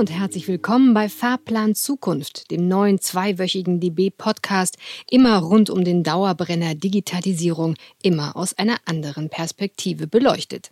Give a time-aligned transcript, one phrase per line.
[0.00, 4.78] Und herzlich willkommen bei Fahrplan Zukunft, dem neuen zweiwöchigen DB-Podcast,
[5.10, 10.70] immer rund um den Dauerbrenner Digitalisierung, immer aus einer anderen Perspektive beleuchtet.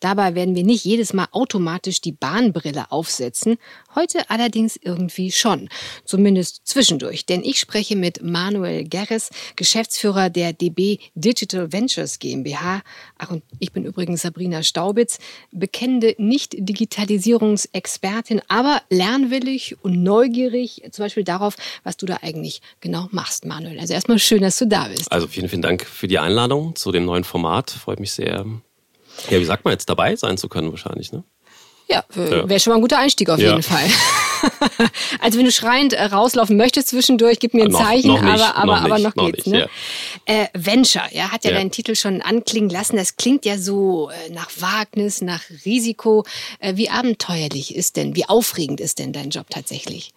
[0.00, 3.58] Dabei werden wir nicht jedes Mal automatisch die Bahnbrille aufsetzen,
[3.94, 5.68] heute allerdings irgendwie schon,
[6.04, 12.82] zumindest zwischendurch, denn ich spreche mit Manuel Gerres, Geschäftsführer der DB Digital Ventures GmbH.
[13.18, 15.18] Ach, und ich bin übrigens Sabrina Staubitz,
[15.52, 23.44] bekennende Nicht-Digitalisierungsexpertin, aber lernwillig und neugierig, zum Beispiel darauf, was du da eigentlich genau machst,
[23.44, 23.78] Manuel.
[23.78, 25.12] Also erstmal schön, dass du da bist.
[25.12, 27.70] Also vielen, vielen Dank für die Einladung zu dem neuen Format.
[27.70, 28.46] Freut mich sehr,
[29.28, 31.24] ja, wie sagt man jetzt, dabei sein zu können wahrscheinlich, ne?
[31.90, 33.50] Ja, wäre schon mal ein guter Einstieg auf ja.
[33.50, 33.84] jeden Fall.
[35.20, 38.44] also wenn du schreiend äh, rauslaufen möchtest zwischendurch, gib mir ein Zeichen, noch, noch nicht,
[38.44, 39.46] aber, aber, noch aber noch, noch geht's.
[39.46, 39.68] Nicht, ne?
[40.28, 40.42] Ja.
[40.42, 42.96] Äh, Venture, ja, hat ja, ja, deinen Titel schon anklingen lassen.
[42.96, 46.24] Das klingt ja so äh, nach Wagnis, nach Risiko.
[46.60, 50.12] Äh, wie abenteuerlich ist denn, wie aufregend ist denn dein Job tatsächlich?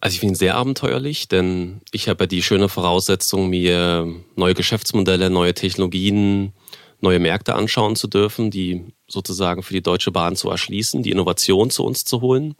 [0.00, 4.54] Also ich finde ihn sehr abenteuerlich, denn ich habe ja die schöne Voraussetzung, mir neue
[4.54, 6.52] Geschäftsmodelle, neue Technologien,
[7.00, 11.70] neue Märkte anschauen zu dürfen, die sozusagen für die Deutsche Bahn zu erschließen, die Innovation
[11.70, 12.54] zu uns zu holen.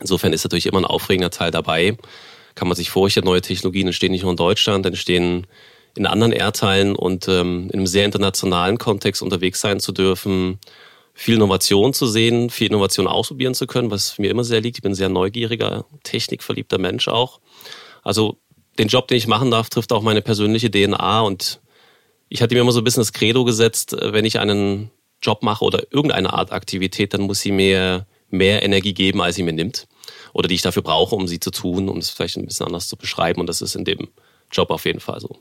[0.00, 1.96] Insofern ist natürlich immer ein aufregender Teil dabei.
[2.54, 5.46] Kann man sich vorstellen, neue Technologien entstehen nicht nur in Deutschland, entstehen
[5.94, 10.58] in anderen Erdteilen und ähm, in einem sehr internationalen Kontext unterwegs sein zu dürfen,
[11.14, 14.76] viel Innovation zu sehen, viel Innovation ausprobieren zu können, was mir immer sehr liegt.
[14.76, 17.40] Ich bin ein sehr neugieriger, technikverliebter Mensch auch.
[18.02, 18.38] Also
[18.78, 21.60] den Job, den ich machen darf, trifft auch meine persönliche DNA und
[22.28, 24.90] ich hatte mir immer so ein bisschen das Credo gesetzt, äh, wenn ich einen
[25.22, 29.42] Job mache oder irgendeine Art Aktivität, dann muss sie mir mehr Energie geben, als sie
[29.42, 29.86] mir nimmt.
[30.32, 32.88] Oder die ich dafür brauche, um sie zu tun, um es vielleicht ein bisschen anders
[32.88, 33.40] zu beschreiben.
[33.40, 34.08] Und das ist in dem
[34.52, 35.38] Job auf jeden Fall so.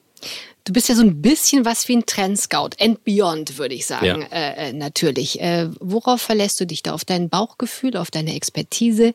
[0.64, 4.22] Du bist ja so ein bisschen was wie ein Trendscout, and beyond, würde ich sagen,
[4.22, 4.28] ja.
[4.32, 5.40] äh, äh natürlich.
[5.40, 6.94] Äh, worauf verlässt du dich da?
[6.94, 9.14] Auf dein Bauchgefühl, auf deine Expertise?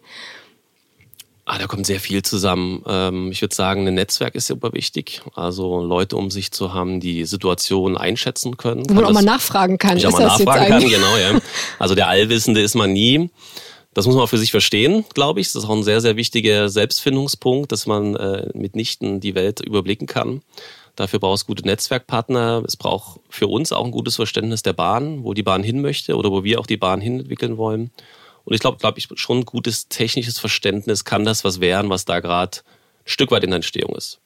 [1.52, 2.84] Ah, da kommt sehr viel zusammen.
[2.86, 5.20] Ähm, ich würde sagen, ein Netzwerk ist super wichtig.
[5.34, 8.88] Also Leute um sich zu haben, die Situation einschätzen können.
[8.88, 9.96] Wo man auch mal nachfragen kann.
[9.96, 11.40] Ich auch mal nachfragen kann, genau, ja.
[11.80, 13.30] Also der Allwissende ist man nie.
[13.94, 15.48] Das muss man auch für sich verstehen, glaube ich.
[15.48, 20.06] Das ist auch ein sehr, sehr wichtiger Selbstfindungspunkt, dass man äh, mitnichten die Welt überblicken
[20.06, 20.42] kann.
[20.94, 22.62] Dafür braucht es gute Netzwerkpartner.
[22.64, 26.14] Es braucht für uns auch ein gutes Verständnis der Bahn, wo die Bahn hin möchte
[26.14, 27.90] oder wo wir auch die Bahn hin entwickeln wollen.
[28.50, 32.04] Und ich glaube, glaube ich, schon ein gutes technisches Verständnis kann das was werden, was
[32.04, 32.62] da gerade ein
[33.04, 34.18] Stück weit in der Entstehung ist.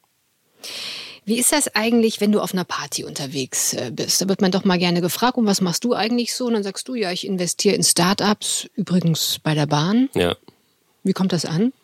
[1.27, 4.23] Wie ist das eigentlich, wenn du auf einer Party unterwegs äh, bist?
[4.23, 6.47] Da wird man doch mal gerne gefragt, und was machst du eigentlich so?
[6.47, 10.09] Und dann sagst du, ja, ich investiere in Startups, übrigens bei der Bahn.
[10.15, 10.37] Ja.
[11.03, 11.75] Wie kommt das an?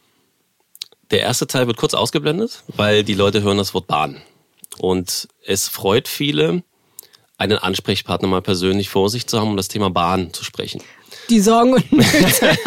[1.11, 4.23] Der erste Teil wird kurz ausgeblendet, weil die Leute hören das Wort Bahn.
[4.79, 6.63] Und es freut viele,
[7.37, 10.81] einen Ansprechpartner mal persönlich vor sich zu haben, um das Thema Bahn zu sprechen
[11.29, 12.59] die Sorgen und Nöte.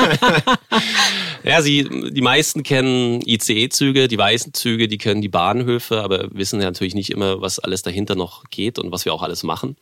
[1.43, 6.59] ja, sie, die meisten kennen ICE-Züge, die weißen Züge, die kennen die Bahnhöfe, aber wissen
[6.59, 9.75] ja natürlich nicht immer, was alles dahinter noch geht und was wir auch alles machen.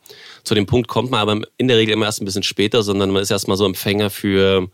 [0.44, 3.10] Zu dem Punkt kommt man aber in der Regel immer erst ein bisschen später, sondern
[3.10, 4.68] man ist erstmal so Empfänger für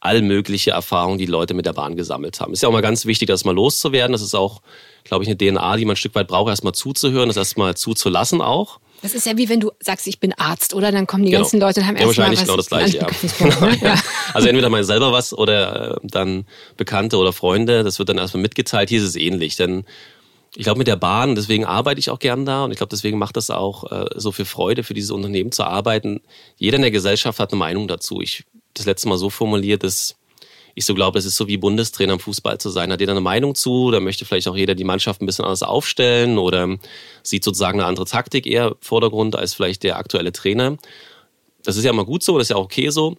[0.00, 2.52] all mögliche Erfahrungen, die Leute mit der Bahn gesammelt haben.
[2.52, 4.12] Ist ja auch mal ganz wichtig, das mal loszuwerden.
[4.12, 4.60] Das ist auch,
[5.04, 8.40] glaube ich, eine DNA, die man ein Stück weit braucht, erstmal zuzuhören, das erstmal zuzulassen
[8.40, 8.78] auch.
[9.06, 10.90] Das ist ja wie wenn du sagst, ich bin Arzt, oder?
[10.90, 11.42] Dann kommen die genau.
[11.42, 13.06] ganzen Leute und haben ja, erstmal wahrscheinlich genau das Gleiche.
[13.80, 13.94] Ja.
[13.94, 14.02] ja.
[14.34, 16.44] Also entweder mal selber was oder äh, dann
[16.76, 17.84] Bekannte oder Freunde.
[17.84, 18.88] Das wird dann erstmal mitgeteilt.
[18.88, 19.84] Hier ist es ähnlich, denn
[20.56, 23.16] ich glaube mit der Bahn, deswegen arbeite ich auch gern da und ich glaube deswegen
[23.16, 26.20] macht das auch äh, so viel Freude für dieses Unternehmen zu arbeiten.
[26.56, 28.20] Jeder in der Gesellschaft hat eine Meinung dazu.
[28.20, 30.16] Ich das letzte Mal so formuliert, dass
[30.78, 32.92] ich so glaube, es ist so wie Bundestrainer im Fußball zu sein.
[32.92, 33.90] Hat jeder eine Meinung zu?
[33.90, 36.76] Da möchte vielleicht auch jeder die Mannschaft ein bisschen anders aufstellen oder
[37.22, 40.76] sieht sozusagen eine andere Taktik eher Vordergrund als vielleicht der aktuelle Trainer.
[41.64, 43.16] Das ist ja immer gut so, das ist ja auch okay so.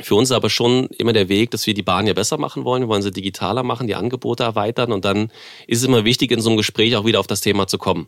[0.00, 2.82] Für uns aber schon immer der Weg, dass wir die Bahn ja besser machen wollen.
[2.82, 4.92] Wir wollen sie digitaler machen, die Angebote erweitern.
[4.92, 5.32] Und dann
[5.66, 8.06] ist es immer wichtig, in so einem Gespräch auch wieder auf das Thema zu kommen.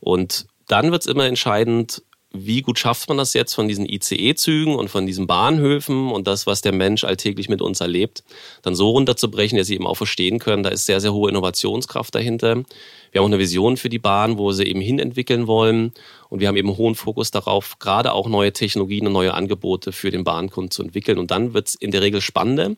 [0.00, 4.74] Und dann wird es immer entscheidend, wie gut schafft man das jetzt von diesen ICE-Zügen
[4.74, 8.22] und von diesen Bahnhöfen und das, was der Mensch alltäglich mit uns erlebt,
[8.62, 12.14] dann so runterzubrechen, dass sie eben auch verstehen können, da ist sehr, sehr hohe Innovationskraft
[12.14, 12.56] dahinter.
[13.12, 15.92] Wir haben auch eine Vision für die Bahn, wo sie eben hinentwickeln wollen
[16.28, 20.10] und wir haben eben hohen Fokus darauf, gerade auch neue Technologien und neue Angebote für
[20.10, 22.74] den Bahnkunden zu entwickeln und dann wird es in der Regel spannender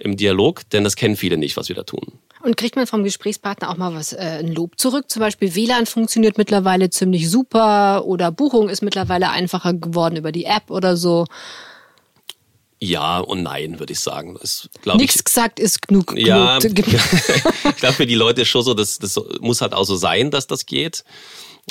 [0.00, 2.18] im Dialog, denn das kennen viele nicht, was wir da tun.
[2.42, 5.08] Und kriegt man vom Gesprächspartner auch mal was, äh, ein Lob zurück?
[5.08, 10.44] Zum Beispiel WLAN funktioniert mittlerweile ziemlich super oder Buchung ist mittlerweile einfacher geworden über die
[10.44, 11.26] App oder so.
[12.80, 14.36] Ja und nein, würde ich sagen.
[14.96, 16.18] Nichts ich, gesagt ist genug.
[16.18, 16.74] Ja, ich
[17.76, 20.66] glaube für die Leute schon so, das, das muss halt auch so sein, dass das
[20.66, 21.04] geht.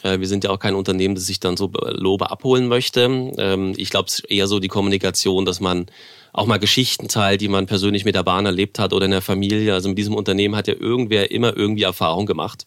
[0.03, 3.01] Äh, wir sind ja auch kein Unternehmen, das sich dann so Lobe abholen möchte.
[3.37, 5.87] Ähm, ich glaube, es ist eher so die Kommunikation, dass man
[6.33, 9.21] auch mal Geschichten teilt, die man persönlich mit der Bahn erlebt hat oder in der
[9.21, 9.73] Familie.
[9.73, 12.65] Also mit diesem Unternehmen hat ja irgendwer immer irgendwie Erfahrung gemacht.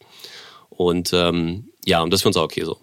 [0.68, 2.78] Und ähm, ja, und das ist für uns auch okay so.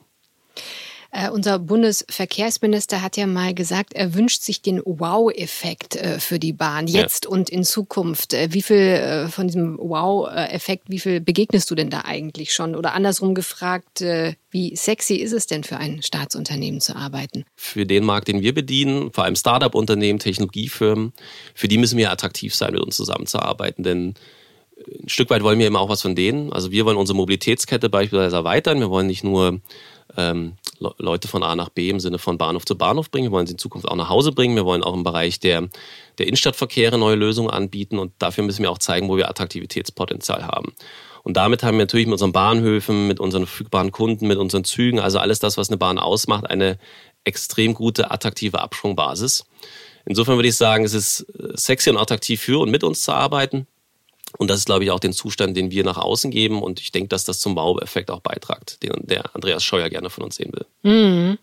[1.14, 6.54] Äh, unser Bundesverkehrsminister hat ja mal gesagt, er wünscht sich den Wow-Effekt äh, für die
[6.54, 7.32] Bahn jetzt ja.
[7.32, 8.34] und in Zukunft.
[8.34, 12.76] Äh, wie viel äh, von diesem Wow-Effekt, wie viel begegnest du denn da eigentlich schon?
[12.76, 17.44] Oder andersrum gefragt, äh, wie sexy ist es denn für ein Staatsunternehmen zu arbeiten?
[17.56, 21.12] Für den Markt, den wir bedienen, vor allem Startup-Unternehmen, Technologiefirmen,
[21.54, 24.16] für die müssen wir attraktiv sein, mit uns zusammenzuarbeiten, denn
[25.04, 26.52] ein Stück weit wollen wir immer auch was von denen.
[26.52, 28.80] Also wir wollen unsere Mobilitätskette beispielsweise erweitern.
[28.80, 29.62] Wir wollen nicht nur
[30.18, 33.28] ähm, Leute von A nach B im Sinne von Bahnhof zu Bahnhof bringen.
[33.28, 34.56] Wir wollen sie in Zukunft auch nach Hause bringen.
[34.56, 35.70] Wir wollen auch im Bereich der,
[36.18, 40.74] der Innenstadtverkehre neue Lösungen anbieten und dafür müssen wir auch zeigen, wo wir Attraktivitätspotenzial haben.
[41.24, 45.00] Und damit haben wir natürlich mit unseren Bahnhöfen, mit unseren verfügbaren Kunden, mit unseren Zügen,
[45.00, 46.80] also alles das, was eine Bahn ausmacht, eine
[47.24, 49.46] extrem gute, attraktive Absprungbasis.
[50.06, 53.68] Insofern würde ich sagen, es ist sexy und attraktiv für und mit uns zu arbeiten.
[54.38, 56.62] Und das ist, glaube ich, auch den Zustand, den wir nach außen geben.
[56.62, 60.24] Und ich denke, dass das zum Wow-Effekt auch beitragt, den der Andreas Scheuer gerne von
[60.24, 60.66] uns sehen will.
[60.84, 61.38] Mhm.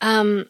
[0.00, 0.46] Ähm,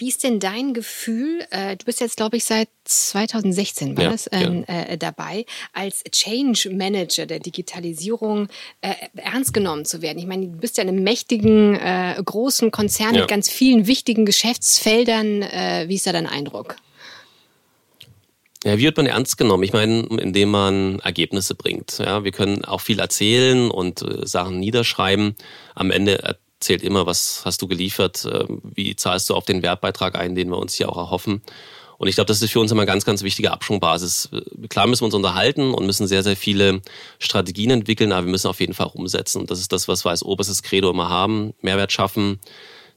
[0.00, 1.44] wie ist denn dein Gefühl?
[1.50, 4.82] Äh, du bist jetzt, glaube ich, seit 2016 war ja, das, ähm, ja.
[4.84, 8.48] äh, dabei, als Change Manager der Digitalisierung
[8.80, 10.18] äh, ernst genommen zu werden.
[10.18, 13.20] Ich meine, du bist ja in einem mächtigen, äh, großen Konzern ja.
[13.20, 15.42] mit ganz vielen wichtigen Geschäftsfeldern.
[15.42, 16.76] Äh, wie ist da dein Eindruck?
[18.64, 19.62] Ja, wie wird man ernst genommen?
[19.62, 21.98] Ich meine, indem man Ergebnisse bringt.
[21.98, 25.34] Ja, wir können auch viel erzählen und äh, Sachen niederschreiben.
[25.74, 30.14] Am Ende erzählt immer, was hast du geliefert, äh, wie zahlst du auf den Wertbeitrag
[30.14, 31.40] ein, den wir uns hier auch erhoffen.
[31.96, 34.30] Und ich glaube, das ist für uns immer eine ganz, ganz wichtige Abschwungbasis.
[34.70, 36.80] Klar müssen wir uns unterhalten und müssen sehr, sehr viele
[37.18, 39.40] Strategien entwickeln, aber wir müssen auf jeden Fall umsetzen.
[39.42, 41.52] Und das ist das, was wir als oberstes Credo immer haben.
[41.60, 42.40] Mehrwert schaffen,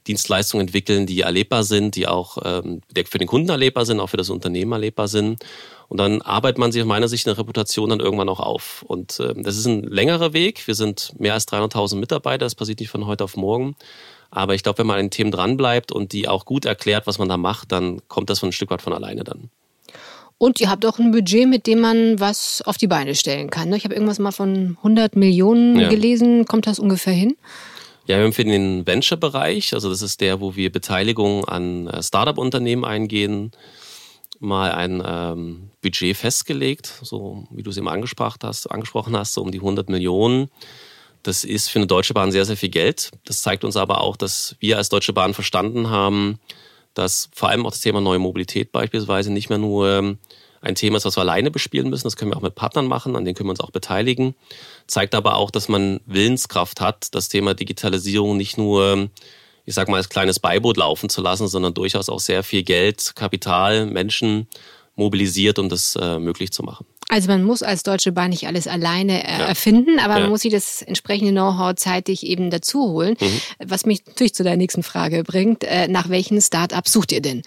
[0.06, 4.16] Dienstleistungen entwickeln, die erlebbar sind, die auch ähm, für den Kunden erlebbar sind, auch für
[4.16, 5.44] das Unternehmen erlebbar sind.
[5.88, 8.84] Und dann arbeitet man sich aus meiner Sicht eine Reputation dann irgendwann auch auf.
[8.86, 10.66] Und ähm, das ist ein längerer Weg.
[10.66, 12.44] Wir sind mehr als 300.000 Mitarbeiter.
[12.44, 13.76] Das passiert nicht von heute auf morgen.
[14.30, 17.18] Aber ich glaube, wenn man an den Themen dranbleibt und die auch gut erklärt, was
[17.18, 19.50] man da macht, dann kommt das von ein Stück weit von alleine dann.
[20.38, 23.68] Und ihr habt auch ein Budget, mit dem man was auf die Beine stellen kann.
[23.68, 23.76] Ne?
[23.76, 25.88] Ich habe irgendwas mal von 100 Millionen ja.
[25.88, 26.46] gelesen.
[26.46, 27.36] Kommt das ungefähr hin?
[28.06, 32.02] Ja, wir haben für den Venture-Bereich, also das ist der, wo wir Beteiligung an äh,
[32.02, 33.52] Startup-Unternehmen eingehen,
[34.40, 39.40] mal ein ähm, Budget festgelegt, so wie du es eben angesprochen hast, angesprochen hast, so
[39.40, 40.50] um die 100 Millionen.
[41.22, 43.10] Das ist für eine Deutsche Bahn sehr, sehr viel Geld.
[43.24, 46.38] Das zeigt uns aber auch, dass wir als Deutsche Bahn verstanden haben,
[46.92, 50.18] dass vor allem auch das Thema neue Mobilität beispielsweise nicht mehr nur
[50.64, 52.04] ein Thema ist, was wir alleine bespielen müssen.
[52.04, 54.34] Das können wir auch mit Partnern machen, an denen können wir uns auch beteiligen.
[54.86, 59.10] Zeigt aber auch, dass man Willenskraft hat, das Thema Digitalisierung nicht nur,
[59.64, 63.14] ich sag mal, als kleines Beiboot laufen zu lassen, sondern durchaus auch sehr viel Geld,
[63.14, 64.48] Kapital, Menschen
[64.96, 66.86] mobilisiert, um das äh, möglich zu machen.
[67.08, 69.46] Also man muss als Deutsche Bahn nicht alles alleine äh, ja.
[69.46, 70.20] erfinden, aber ja.
[70.20, 73.16] man muss sich das entsprechende Know-how zeitig eben dazu holen.
[73.20, 73.40] Mhm.
[73.66, 77.42] Was mich natürlich zu der nächsten Frage bringt, äh, nach welchen Start-ups sucht ihr denn?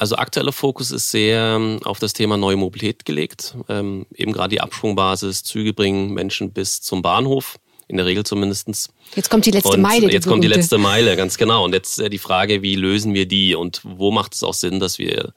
[0.00, 3.54] Also aktueller Fokus ist sehr ähm, auf das Thema neue Mobilität gelegt.
[3.68, 8.88] Ähm, eben gerade die Absprungbasis, Züge bringen Menschen bis zum Bahnhof, in der Regel zumindestens.
[9.14, 10.06] Jetzt kommt die letzte und Meile.
[10.06, 11.66] Die jetzt kommt die letzte Meile, ganz genau.
[11.66, 14.98] Und jetzt die Frage, wie lösen wir die und wo macht es auch Sinn, dass
[14.98, 15.34] wir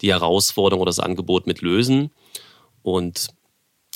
[0.00, 2.10] die Herausforderung oder das Angebot mit lösen?
[2.80, 3.28] Und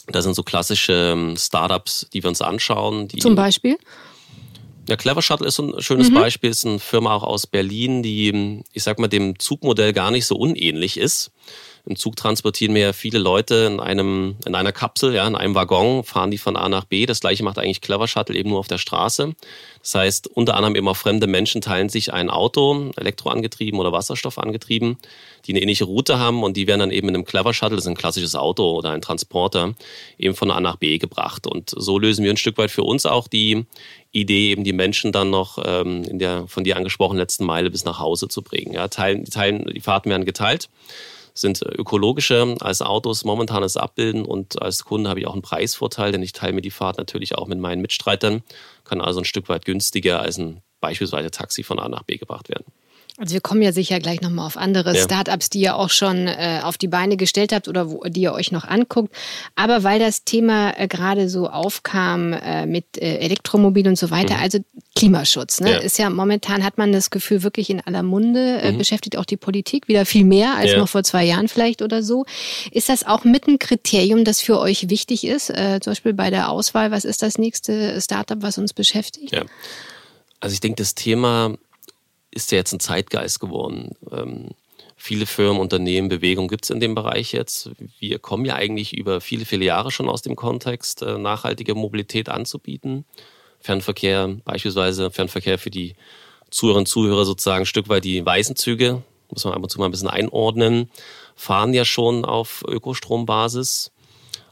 [0.07, 3.09] das sind so klassische ähm, Startups, die wir uns anschauen.
[3.09, 3.79] Die Zum Beispiel?
[4.89, 6.15] Ja, Clever Shuttle ist ein schönes mhm.
[6.15, 10.27] Beispiel, ist eine Firma auch aus Berlin, die, ich sag mal, dem Zugmodell gar nicht
[10.27, 11.31] so unähnlich ist.
[11.87, 16.05] Im Zug transportieren wir viele Leute in einem, in einer Kapsel, ja, in einem Waggon,
[16.05, 17.07] fahren die von A nach B.
[17.07, 19.35] Das gleiche macht eigentlich Clever Shuttle eben nur auf der Straße.
[19.81, 24.99] Das heißt, unter anderem immer fremde Menschen teilen sich ein Auto, elektroangetrieben oder wasserstoffangetrieben,
[25.47, 27.87] die eine ähnliche Route haben und die werden dann eben in einem Clever Shuttle, das
[27.87, 29.75] ist ein klassisches Auto oder ein Transporter,
[30.19, 31.47] eben von A nach B gebracht.
[31.47, 33.65] Und so lösen wir ein Stück weit für uns auch die
[34.13, 37.85] Idee, eben die Menschen dann noch ähm, in der von dir angesprochenen letzten Meile bis
[37.85, 38.75] nach Hause zu bringen.
[38.75, 40.69] Ja, teilen, teilen, die Fahrten werden geteilt
[41.41, 46.23] sind ökologischer als Autos momentanes Abbilden und als Kunde habe ich auch einen Preisvorteil, denn
[46.23, 48.43] ich teile mir die Fahrt natürlich auch mit meinen Mitstreitern,
[48.85, 52.49] kann also ein Stück weit günstiger als ein beispielsweise Taxi von A nach B gebracht
[52.49, 52.65] werden.
[53.21, 55.03] Also wir kommen ja sicher gleich nochmal auf andere ja.
[55.03, 58.33] Startups, die ihr auch schon äh, auf die Beine gestellt habt oder wo, die ihr
[58.33, 59.15] euch noch anguckt.
[59.57, 64.37] Aber weil das Thema äh, gerade so aufkam äh, mit äh, Elektromobil und so weiter,
[64.37, 64.43] mhm.
[64.43, 64.59] also
[64.97, 65.73] Klimaschutz, ne?
[65.73, 65.79] Ja.
[65.81, 68.79] ist ja momentan hat man das Gefühl wirklich in aller Munde, äh, mhm.
[68.79, 70.79] beschäftigt auch die Politik wieder viel mehr als ja.
[70.79, 72.25] noch vor zwei Jahren vielleicht oder so.
[72.71, 75.51] Ist das auch mit ein Kriterium, das für euch wichtig ist?
[75.51, 79.35] Äh, zum Beispiel bei der Auswahl, was ist das nächste Startup, was uns beschäftigt?
[79.35, 79.43] Ja.
[80.41, 81.59] Also ich denke, das Thema
[82.31, 83.97] ist ja jetzt ein Zeitgeist geworden.
[84.11, 84.51] Ähm,
[85.03, 87.71] Viele Firmen, Unternehmen, Bewegungen gibt es in dem Bereich jetzt.
[87.99, 92.29] Wir kommen ja eigentlich über viele, viele Jahre schon aus dem Kontext, äh, nachhaltige Mobilität
[92.29, 93.07] anzubieten.
[93.61, 95.95] Fernverkehr, beispielsweise Fernverkehr für die
[96.51, 99.79] Zuhörerinnen und Zuhörer sozusagen ein Stück weit die weißen Züge, muss man ab und zu
[99.79, 100.91] mal ein bisschen einordnen,
[101.35, 103.93] fahren ja schon auf Ökostrombasis.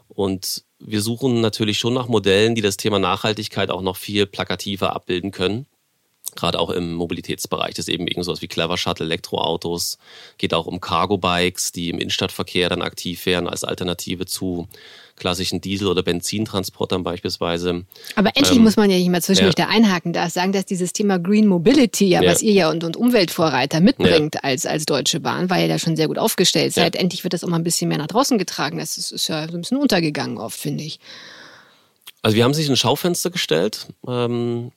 [0.07, 4.95] Und wir suchen natürlich schon nach Modellen, die das Thema Nachhaltigkeit auch noch viel plakativer
[4.95, 5.67] abbilden können
[6.35, 7.75] gerade auch im Mobilitätsbereich.
[7.75, 9.97] Das ist eben irgend sowas wie Clever Shuttle, Elektroautos,
[10.37, 14.67] geht auch um Cargo-Bikes, die im Innenstadtverkehr dann aktiv wären als Alternative zu
[15.19, 17.85] klassischen Diesel- oder Benzintransportern beispielsweise.
[18.15, 19.65] Aber endlich ähm, muss man ja nicht mal zwischendurch ja.
[19.65, 22.31] da einhaken darf, sagen, dass dieses Thema Green Mobility, ja, ja.
[22.31, 24.41] was ihr ja und, und Umweltvorreiter mitbringt ja.
[24.41, 26.95] als, als Deutsche Bahn, weil ihr da schon sehr gut aufgestellt seid.
[26.95, 28.79] Endlich wird das auch mal ein bisschen mehr nach draußen getragen.
[28.79, 30.99] Das ist, ist ja so ein bisschen untergegangen oft, finde ich.
[32.21, 33.87] Also wir haben sich ein Schaufenster gestellt.
[34.07, 34.71] Ähm,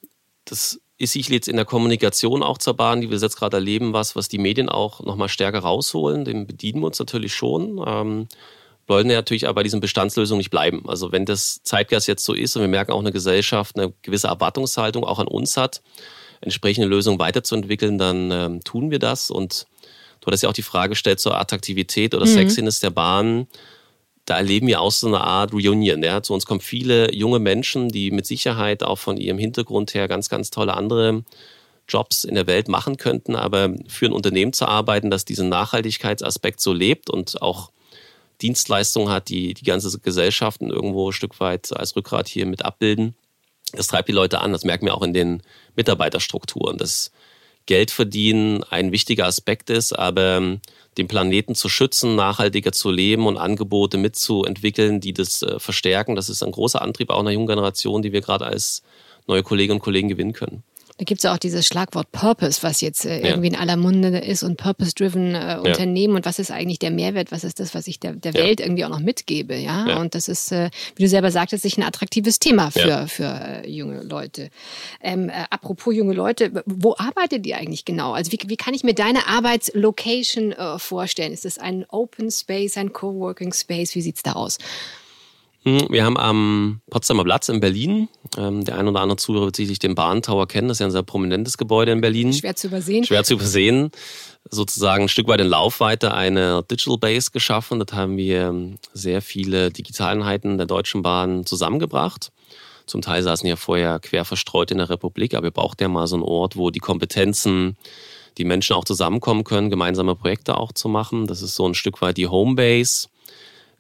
[0.45, 3.93] das ist sicherlich jetzt in der Kommunikation auch zur Bahn, die wir jetzt gerade erleben,
[3.93, 6.25] was, was die Medien auch nochmal stärker rausholen.
[6.25, 7.83] Dem bedienen wir uns natürlich schon.
[7.85, 8.29] Ähm,
[8.87, 10.85] wollen ja natürlich aber bei diesen Bestandslösungen nicht bleiben.
[10.89, 14.29] Also wenn das Zeitgeist jetzt so ist und wir merken auch eine Gesellschaft eine gewisse
[14.29, 15.83] Erwartungshaltung auch an uns hat,
[16.41, 19.31] entsprechende Lösungen weiterzuentwickeln, dann ähm, tun wir das.
[19.31, 19.67] Und
[20.21, 22.31] du hattest ja auch die Frage gestellt zur Attraktivität oder mhm.
[22.31, 23.49] Sexiness der Bahn
[24.25, 26.03] da erleben wir auch so eine Art Reunion.
[26.03, 26.23] Ja.
[26.23, 30.29] Zu uns kommen viele junge Menschen, die mit Sicherheit auch von ihrem Hintergrund her ganz,
[30.29, 31.25] ganz tolle andere
[31.89, 36.61] Jobs in der Welt machen könnten, aber für ein Unternehmen zu arbeiten, das diesen Nachhaltigkeitsaspekt
[36.61, 37.71] so lebt und auch
[38.41, 43.15] Dienstleistungen hat, die die ganze Gesellschaft irgendwo ein Stück weit als Rückgrat hier mit abbilden.
[43.73, 44.53] Das treibt die Leute an.
[44.53, 45.43] Das merken wir auch in den
[45.77, 46.79] Mitarbeiterstrukturen.
[46.79, 47.11] Das
[47.67, 50.59] Geld verdienen ein wichtiger Aspekt ist, aber
[50.99, 56.17] den Planeten zu schützen, nachhaltiger zu leben und Angebote mitzuentwickeln, die das äh, verstärken.
[56.17, 58.83] Das ist ein großer Antrieb auch einer jungen Generation, die wir gerade als
[59.27, 60.63] neue Kolleginnen und Kollegen gewinnen können.
[60.99, 63.55] Da gibt es ja auch dieses Schlagwort Purpose, was jetzt äh, irgendwie ja.
[63.55, 66.17] in aller Munde ist und Purpose-driven äh, Unternehmen ja.
[66.19, 68.85] und was ist eigentlich der Mehrwert, was ist das, was ich der, der Welt irgendwie
[68.85, 69.97] auch noch mitgebe, ja?
[69.99, 73.69] Und das ist, äh, wie du selber sagtest, sich ein attraktives Thema für, für äh,
[73.69, 74.51] junge Leute.
[75.01, 78.13] Ähm, äh, apropos junge Leute, wo arbeitet ihr eigentlich genau?
[78.13, 81.33] Also wie, wie kann ich mir deine Arbeitslocation äh, vorstellen?
[81.33, 83.95] Ist das ein Open Space, ein Coworking Space?
[83.95, 84.59] Wie sieht es da aus?
[85.65, 89.57] Hm, wir haben am Potsdamer Platz in Berlin, ähm, der ein oder andere Zuhörer wird
[89.57, 92.33] sicherlich den Bahntower kennen, das ist ja ein sehr prominentes Gebäude in Berlin.
[92.33, 93.05] Schwer zu übersehen.
[93.05, 93.91] Schwer zu übersehen.
[94.51, 97.79] Sozusagen ein Stück weit in Laufweite eine Digital Base geschaffen.
[97.79, 102.33] Dort haben wir ähm, sehr viele Digitaleinheiten der Deutschen Bahn zusammengebracht.
[102.87, 106.09] Zum Teil saßen ja vorher quer verstreut in der Republik, aber wir brauchten ja mal
[106.09, 107.77] so einen Ort, wo die Kompetenzen,
[108.37, 111.29] die Menschen auch zusammenkommen können, gemeinsame Projekte auch zu machen.
[111.29, 113.07] Das ist so ein Stück weit die Homebase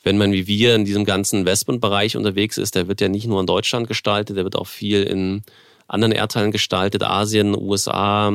[0.02, 3.40] wenn man wie wir in diesem ganzen Investmentbereich unterwegs ist, der wird ja nicht nur
[3.40, 5.42] in Deutschland gestaltet, der wird auch viel in
[5.87, 8.32] anderen Erdteilen gestaltet, Asien, USA,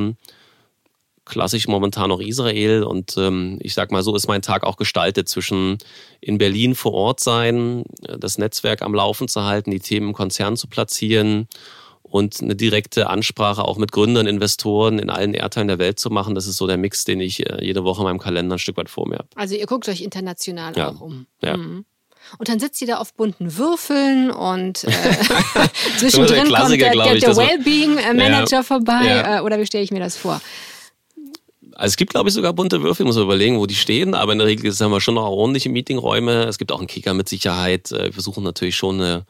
[1.25, 2.83] klassisch momentan auch Israel.
[2.83, 5.77] Und ähm, ich sag mal, so ist mein Tag auch gestaltet zwischen
[6.21, 10.55] in Berlin vor Ort sein, das Netzwerk am Laufen zu halten, die Themen im Konzern
[10.55, 11.47] zu platzieren
[12.10, 16.36] und eine direkte Ansprache auch mit Gründern, Investoren in allen Erdteilen der Welt zu machen.
[16.36, 18.78] Das ist so der Mix, den ich äh, jede Woche in meinem Kalender ein Stück
[18.78, 19.30] weit vor mir habe.
[19.36, 20.90] Also ihr guckt euch international ja.
[20.90, 21.28] auch um.
[21.42, 21.58] Ja.
[21.58, 21.86] Mhm.
[22.38, 24.92] Und dann sitzt ihr da auf bunten Würfeln und äh,
[25.98, 28.64] zwischendrin kommt der, der, der Wellbeing-Manager ja.
[28.64, 29.06] vorbei.
[29.06, 29.38] Ja.
[29.38, 30.42] Äh, oder wie stelle ich mir das vor?
[31.74, 34.32] Also es gibt, glaube ich, sogar bunte Würfel, muss man überlegen, wo die stehen, aber
[34.32, 36.46] in der Regel haben wir schon noch ordentliche Meetingräume.
[36.46, 37.92] Es gibt auch einen Kicker mit Sicherheit.
[37.92, 39.26] Äh, wir versuchen natürlich schon eine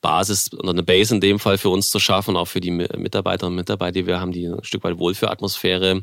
[0.00, 3.52] Basis oder eine Base in dem Fall für uns zu schaffen, auch für die Mitarbeiterinnen
[3.52, 6.02] und Mitarbeiter, die wir haben, die ein Stück weit Wohlfühlatmosphäre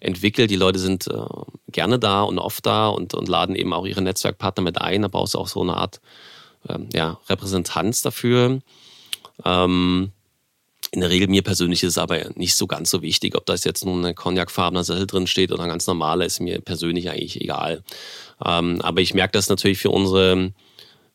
[0.00, 0.50] entwickelt.
[0.50, 1.12] Die Leute sind äh,
[1.70, 5.02] gerne da und oft da und, und laden eben auch ihre Netzwerkpartner mit ein.
[5.02, 6.00] Da brauchst du auch so eine Art
[6.68, 8.60] ähm, ja, Repräsentanz dafür.
[9.44, 10.12] Ähm,
[10.92, 13.64] in der Regel mir persönlich ist es aber nicht so ganz so wichtig, ob das
[13.64, 17.40] jetzt nun ein cognacfarbener Sessel drin steht oder ein ganz normaler, ist mir persönlich eigentlich
[17.40, 17.82] egal.
[18.44, 20.52] Ähm, aber ich merke das natürlich für unsere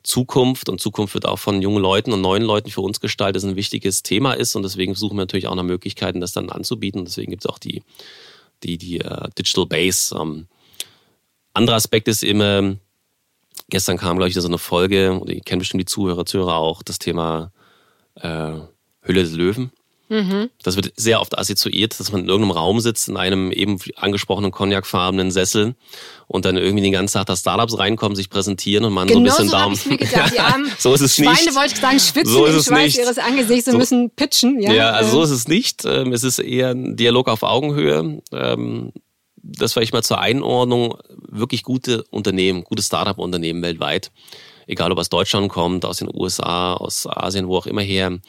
[0.04, 3.56] Zukunft und Zukunft wird auch von jungen Leuten und neuen Leuten für uns gestaltet, ein
[3.56, 7.06] wichtiges Thema ist und deswegen suchen wir natürlich auch nach Möglichkeiten, das dann anzubieten.
[7.06, 7.84] Deswegen gibt es auch die,
[8.64, 10.16] die, die uh, Digital Base.
[10.20, 10.48] Ähm,
[11.54, 12.76] anderer Aspekt ist immer,
[13.70, 16.82] gestern kam, glaube ich, so eine Folge, oder ihr kennt bestimmt die Zuhörer, Zuhörer auch,
[16.82, 17.52] das Thema
[18.16, 18.54] äh,
[19.02, 19.72] Hülle des Löwen.
[20.12, 20.50] Mhm.
[20.62, 24.52] Das wird sehr oft assoziiert, dass man in irgendeinem Raum sitzt, in einem eben angesprochenen
[24.52, 25.74] cognacfarbenen Sessel
[26.28, 29.22] und dann irgendwie den ganzen Tag da Startups reinkommen, sich präsentieren und man genau so
[29.22, 29.76] ein bisschen so Daumen.
[29.76, 30.34] Ich mir gedacht.
[30.34, 31.56] Die armen so ist es Schweine, nicht.
[31.56, 32.98] wollte ich sagen, schwitzen so ist es Schweiß nicht.
[32.98, 34.62] ihres Angesichts und so, müssen pitchen.
[34.62, 35.86] Ja, ja also so ist es nicht.
[35.86, 38.22] Ähm, es ist eher ein Dialog auf Augenhöhe.
[38.34, 38.92] Ähm,
[39.38, 40.98] das war ich mal zur Einordnung.
[41.30, 44.12] Wirklich gute Unternehmen, gute Startup-Unternehmen weltweit.
[44.68, 48.20] Egal ob aus Deutschland kommt, aus den USA, aus Asien, wo auch immer her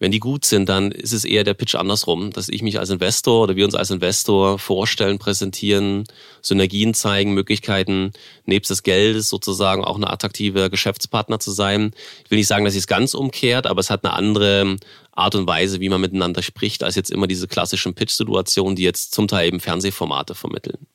[0.00, 2.88] Wenn die gut sind, dann ist es eher der Pitch andersrum, dass ich mich als
[2.88, 6.04] Investor oder wir uns als Investor vorstellen, präsentieren,
[6.40, 8.12] Synergien zeigen, Möglichkeiten,
[8.46, 11.92] nebst des Geldes sozusagen auch ein attraktiver Geschäftspartner zu sein.
[12.24, 14.78] Ich will nicht sagen, dass es ganz umkehrt, aber es hat eine andere
[15.12, 19.12] Art und Weise, wie man miteinander spricht, als jetzt immer diese klassischen Pitch-Situationen, die jetzt
[19.12, 20.86] zum Teil eben Fernsehformate vermitteln.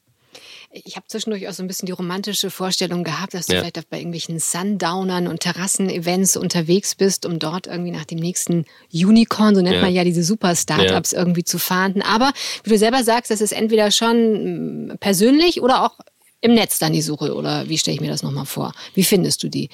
[0.83, 3.59] Ich habe zwischendurch auch so ein bisschen die romantische Vorstellung gehabt, dass du ja.
[3.59, 8.65] vielleicht auch bei irgendwelchen Sundownern und Terrassen-Events unterwegs bist, um dort irgendwie nach dem nächsten
[8.93, 9.81] Unicorn, so nennt ja.
[9.81, 11.19] man ja diese Super-Startups, ja.
[11.19, 12.01] irgendwie zu fahnden.
[12.01, 15.97] Aber wie du selber sagst, das ist entweder schon mm, persönlich oder auch
[16.41, 17.33] im Netz dann die Suche.
[17.33, 18.73] Oder wie stelle ich mir das nochmal vor?
[18.93, 19.69] Wie findest du die?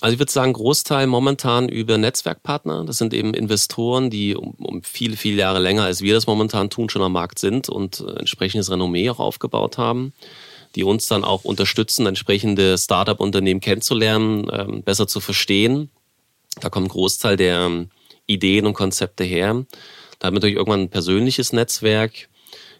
[0.00, 2.84] Also ich würde sagen, Großteil momentan über Netzwerkpartner.
[2.84, 6.70] Das sind eben Investoren, die um, um viele, viele Jahre länger, als wir das momentan
[6.70, 10.12] tun, schon am Markt sind und äh, entsprechendes Renommee auch aufgebaut haben,
[10.76, 15.90] die uns dann auch unterstützen, entsprechende Startup-Unternehmen kennenzulernen, ähm, besser zu verstehen.
[16.60, 17.90] Da kommt Großteil der ähm,
[18.26, 19.64] Ideen und Konzepte her.
[20.18, 22.28] Da haben wir natürlich irgendwann ein persönliches Netzwerk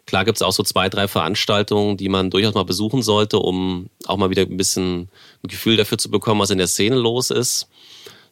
[0.05, 3.89] Klar gibt es auch so zwei, drei Veranstaltungen, die man durchaus mal besuchen sollte, um
[4.05, 5.09] auch mal wieder ein bisschen
[5.43, 7.67] ein Gefühl dafür zu bekommen, was in der Szene los ist.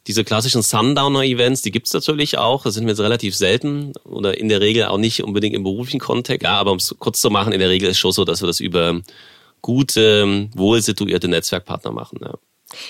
[0.06, 2.62] Diese klassischen Sundowner-Events, die gibt es natürlich auch.
[2.62, 6.42] Das sind jetzt relativ selten oder in der Regel auch nicht unbedingt im beruflichen Kontext.
[6.44, 8.40] Ja, aber um es kurz zu machen, in der Regel ist es schon so, dass
[8.40, 9.00] wir das über
[9.60, 12.20] gute, wohl situierte Netzwerkpartner machen.
[12.22, 12.34] Ja.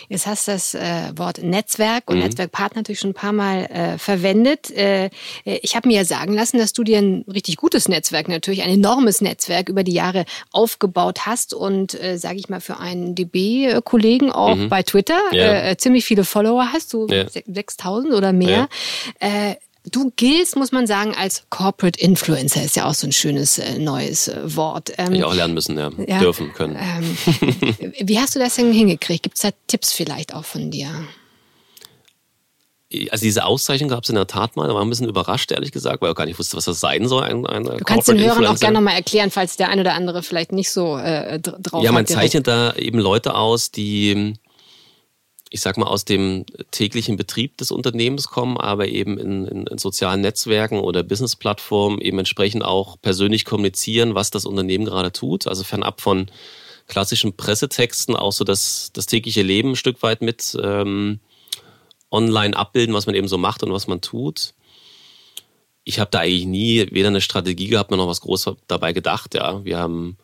[0.09, 2.25] Jetzt hast du das äh, Wort Netzwerk und mhm.
[2.25, 4.71] Netzwerkpartner natürlich schon ein paar Mal äh, verwendet.
[4.71, 5.07] Äh,
[5.45, 8.63] äh ich habe mir ja sagen lassen, dass du dir ein richtig gutes Netzwerk, natürlich
[8.63, 13.15] ein enormes Netzwerk über die Jahre aufgebaut hast und, äh, sage ich mal, für einen
[13.15, 14.69] DB-Kollegen auch mhm.
[14.69, 15.71] bei Twitter ja.
[15.71, 17.27] äh, ziemlich viele Follower hast, so ja.
[17.29, 18.69] 6000 oder mehr.
[19.21, 19.57] Ja.
[19.91, 23.79] Du giltst, muss man sagen, als Corporate Influencer, ist ja auch so ein schönes äh,
[23.79, 24.93] neues äh, Wort.
[24.99, 26.77] Ähm, ich auch lernen müssen, ja, ja dürfen können.
[26.77, 27.17] Ähm,
[28.09, 29.23] wie hast du das denn hingekriegt?
[29.23, 30.89] Gibt es da Tipps vielleicht auch von dir?
[33.11, 35.73] Also diese Auszeichnung gab es in der Tat mal, da war ein bisschen überrascht, ehrlich
[35.73, 37.23] gesagt, weil ich gar nicht wusste, was das sein soll.
[37.23, 40.23] Ein, ein du kannst den Hörern auch gerne nochmal erklären, falls der eine oder andere
[40.23, 44.35] vielleicht nicht so äh, drauf Ja, man zeichnet da eben Leute aus, die
[45.51, 49.79] ich sag mal, aus dem täglichen Betrieb des Unternehmens kommen, aber eben in, in, in
[49.79, 55.47] sozialen Netzwerken oder Business-Plattformen eben entsprechend auch persönlich kommunizieren, was das Unternehmen gerade tut.
[55.47, 56.31] Also fernab von
[56.87, 61.21] klassischen Pressetexten auch so das, das tägliche Leben ein Stück weit mit ähm,
[62.11, 64.55] online abbilden, was man eben so macht und was man tut.
[65.85, 69.35] Ich habe da eigentlich nie weder eine Strategie gehabt noch was groß dabei gedacht.
[69.35, 70.19] Ja, wir haben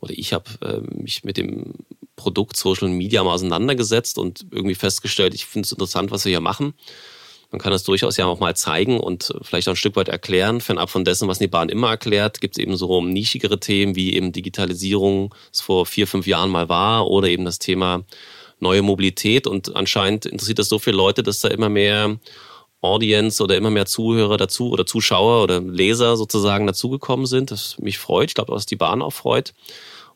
[0.00, 1.72] oder ich habe äh, mich mit dem
[2.16, 6.40] Produkt Social Media mal auseinandergesetzt und irgendwie festgestellt, ich finde es interessant, was wir hier
[6.40, 6.74] machen.
[7.52, 10.60] Man kann das durchaus ja auch mal zeigen und vielleicht auch ein Stück weit erklären.
[10.60, 14.14] Fernab von dessen, was die Bahn immer erklärt, gibt es eben so nischigere Themen wie
[14.14, 18.02] eben Digitalisierung, es vor vier, fünf Jahren mal war, oder eben das Thema
[18.58, 19.46] neue Mobilität.
[19.46, 22.18] Und anscheinend interessiert das so viele Leute, dass da immer mehr
[22.80, 27.50] Audience oder immer mehr Zuhörer dazu oder Zuschauer oder Leser sozusagen dazugekommen sind.
[27.50, 28.30] Das mich freut.
[28.30, 29.54] Ich glaube, dass die Bahn auch freut.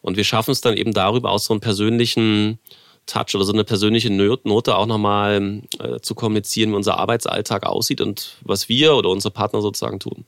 [0.03, 2.59] Und wir schaffen es dann eben darüber aus so einem persönlichen
[3.07, 8.01] Touch oder so eine persönliche Note auch nochmal äh, zu kommunizieren, wie unser Arbeitsalltag aussieht
[8.01, 10.25] und was wir oder unsere Partner sozusagen tun.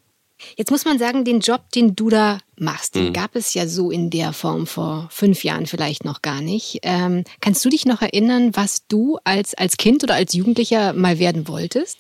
[0.57, 3.13] Jetzt muss man sagen, den Job, den du da machst, den mhm.
[3.13, 6.81] gab es ja so in der Form vor fünf Jahren vielleicht noch gar nicht.
[6.83, 11.21] Ähm, kannst du dich noch erinnern, was du als, als Kind oder als Jugendlicher mal
[11.21, 11.99] werden wolltest?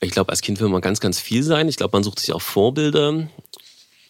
[0.00, 1.68] Ich glaube, als Kind will man ganz, ganz viel sein.
[1.68, 3.28] Ich glaube, man sucht sich auch Vorbilder.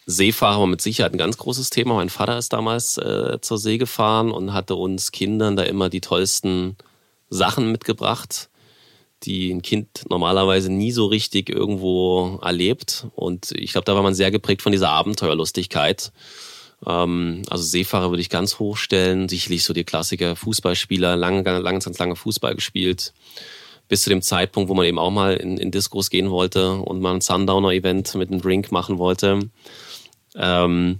[0.09, 1.93] Seefahrer war mit Sicherheit ein ganz großes Thema.
[1.93, 6.01] Mein Vater ist damals äh, zur See gefahren und hatte uns Kindern da immer die
[6.01, 6.77] tollsten
[7.29, 8.49] Sachen mitgebracht,
[9.21, 13.05] die ein Kind normalerweise nie so richtig irgendwo erlebt.
[13.15, 16.11] Und ich glaube, da war man sehr geprägt von dieser Abenteuerlustigkeit.
[16.87, 19.29] Ähm, also Seefahrer würde ich ganz hoch stellen.
[19.29, 23.13] Sicherlich so die Klassiker Fußballspieler, lange, lange, ganz lange Fußball gespielt
[23.89, 27.01] bis zu dem Zeitpunkt, wo man eben auch mal in, in Discos gehen wollte und
[27.01, 29.39] mal ein Sundowner-Event mit einem Drink machen wollte.
[30.39, 30.99] Ähm,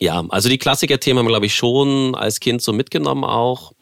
[0.00, 3.72] ja, also die Klassiker-Themen haben wir, glaube ich, schon als Kind so mitgenommen auch.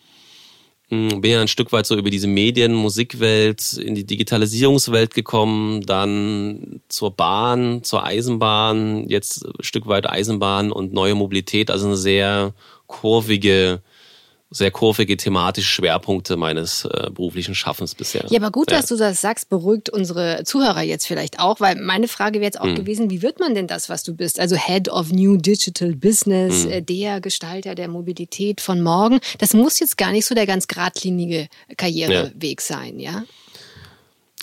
[0.88, 5.83] Hm, bin ja ein Stück weit so über diese Medien, Musikwelt, in die Digitalisierungswelt gekommen,
[5.83, 11.96] dann zur Bahn, zur Eisenbahn, jetzt ein Stück weit Eisenbahn und neue Mobilität, also eine
[11.96, 12.55] sehr
[12.88, 13.83] kurvige
[14.53, 18.27] sehr kurvige thematische Schwerpunkte meines äh, beruflichen Schaffens bisher.
[18.31, 18.79] Ja, aber gut, ja.
[18.79, 22.61] dass du das sagst, beruhigt unsere Zuhörer jetzt vielleicht auch, weil meine Frage wäre jetzt
[22.61, 22.75] auch mhm.
[22.75, 24.41] gewesen, wie wird man denn das, was du bist?
[24.41, 26.71] Also Head of New Digital Business, mhm.
[26.73, 29.21] äh, der Gestalter der Mobilität von morgen.
[29.39, 32.67] Das muss jetzt gar nicht so der ganz geradlinige Karriereweg ja.
[32.77, 33.25] sein, ja?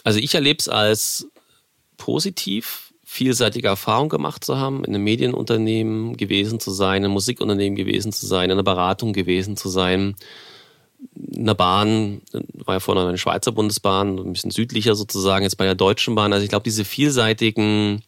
[0.05, 1.27] Also ich erlebe es als
[1.97, 2.86] positiv
[3.17, 8.11] vielseitige Erfahrung gemacht zu haben, in einem Medienunternehmen gewesen zu sein, in einem Musikunternehmen gewesen
[8.11, 10.15] zu sein, in einer Beratung gewesen zu sein,
[11.15, 12.21] in der Bahn,
[12.53, 16.31] war ja vorher eine Schweizer Bundesbahn, ein bisschen südlicher sozusagen, jetzt bei der Deutschen Bahn.
[16.31, 18.03] Also ich glaube, diese vielseitigen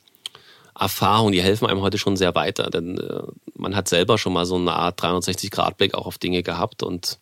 [0.79, 3.23] Erfahrungen, die helfen einem heute schon sehr weiter, denn äh,
[3.55, 7.17] man hat selber schon mal so eine Art 360-Grad-Blick auch auf Dinge gehabt und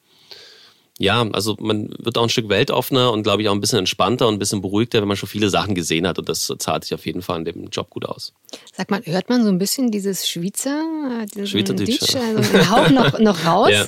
[0.99, 4.27] ja, also man wird auch ein Stück weltoffener und glaube ich auch ein bisschen entspannter
[4.27, 6.93] und ein bisschen beruhigter, wenn man schon viele Sachen gesehen hat und das zahlt sich
[6.93, 8.33] auf jeden Fall in dem Job gut aus.
[8.73, 13.19] Sag mal, hört man so ein bisschen dieses Schweizer, dieses Schweizerdeutsch, also einen Hauch noch,
[13.19, 13.71] noch raus?
[13.71, 13.85] Ja.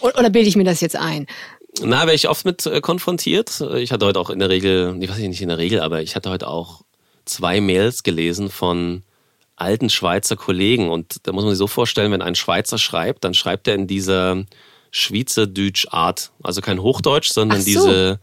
[0.00, 1.26] Oder bilde ich mir das jetzt ein?
[1.82, 3.62] Na, wäre ich oft mit äh, konfrontiert.
[3.76, 6.16] Ich hatte heute auch in der Regel, ich weiß nicht in der Regel, aber ich
[6.16, 6.82] hatte heute auch
[7.24, 9.02] zwei Mails gelesen von
[9.56, 10.90] alten Schweizer Kollegen.
[10.90, 13.86] Und da muss man sich so vorstellen, wenn ein Schweizer schreibt, dann schreibt er in
[13.86, 14.44] dieser
[14.90, 16.32] Schweizerdeutsch Art.
[16.42, 17.64] Also kein Hochdeutsch, sondern so.
[17.64, 18.20] diese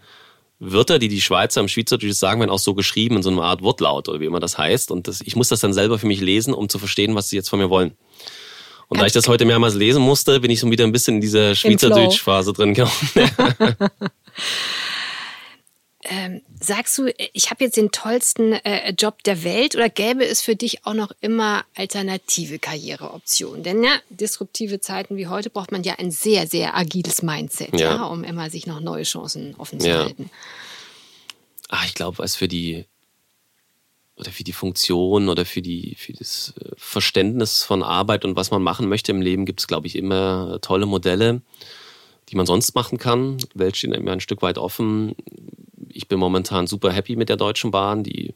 [0.59, 3.61] Wörter, die die Schweizer im Schweizerdeutsch sagen, werden auch so geschrieben in so einer Art
[3.61, 4.91] Wortlaut oder wie immer das heißt.
[4.91, 7.35] Und das, ich muss das dann selber für mich lesen, um zu verstehen, was sie
[7.35, 7.91] jetzt von mir wollen.
[8.89, 11.21] Und da ich das heute mehrmals lesen musste, bin ich so wieder ein bisschen in
[11.21, 12.93] dieser Schweizerdeutsch-Phase drin gekommen.
[16.09, 20.41] ähm, sagst du, ich habe jetzt den tollsten äh, Job der Welt oder gäbe es
[20.41, 23.63] für dich auch noch immer alternative Karriereoptionen?
[23.63, 27.95] Denn ja, disruptive Zeiten wie heute braucht man ja ein sehr, sehr agiles Mindset, ja.
[27.95, 30.05] ja um immer sich noch neue Chancen offen zu ja.
[30.05, 30.29] halten.
[31.69, 32.85] Ach, ich glaube, was für die
[34.15, 38.51] oder für die Funktion oder für die für das äh, Verständnis von Arbeit und was
[38.51, 41.41] man machen möchte im Leben gibt es, glaube ich, immer tolle Modelle,
[42.29, 43.37] die man sonst machen kann.
[43.37, 45.15] Die Welt steht immer ein Stück weit offen.
[45.97, 48.03] Ich bin momentan super happy mit der Deutschen Bahn.
[48.03, 48.35] Die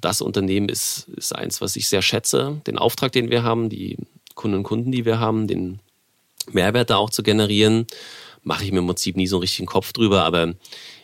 [0.00, 2.60] das Unternehmen ist, ist eins, was ich sehr schätze.
[2.66, 3.96] Den Auftrag, den wir haben, die
[4.36, 5.80] Kunden und Kunden, die wir haben, den
[6.52, 7.88] Mehrwert da auch zu generieren,
[8.44, 10.22] mache ich mir im Prinzip nie so einen richtigen Kopf drüber.
[10.22, 10.54] Aber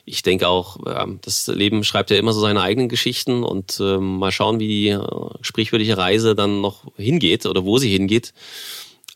[0.05, 0.79] ich denke auch,
[1.23, 4.89] das Leben schreibt ja immer so seine eigenen Geschichten und ähm, mal schauen, wie die
[4.91, 5.01] äh,
[5.41, 8.33] sprichwörtliche Reise dann noch hingeht oder wo sie hingeht.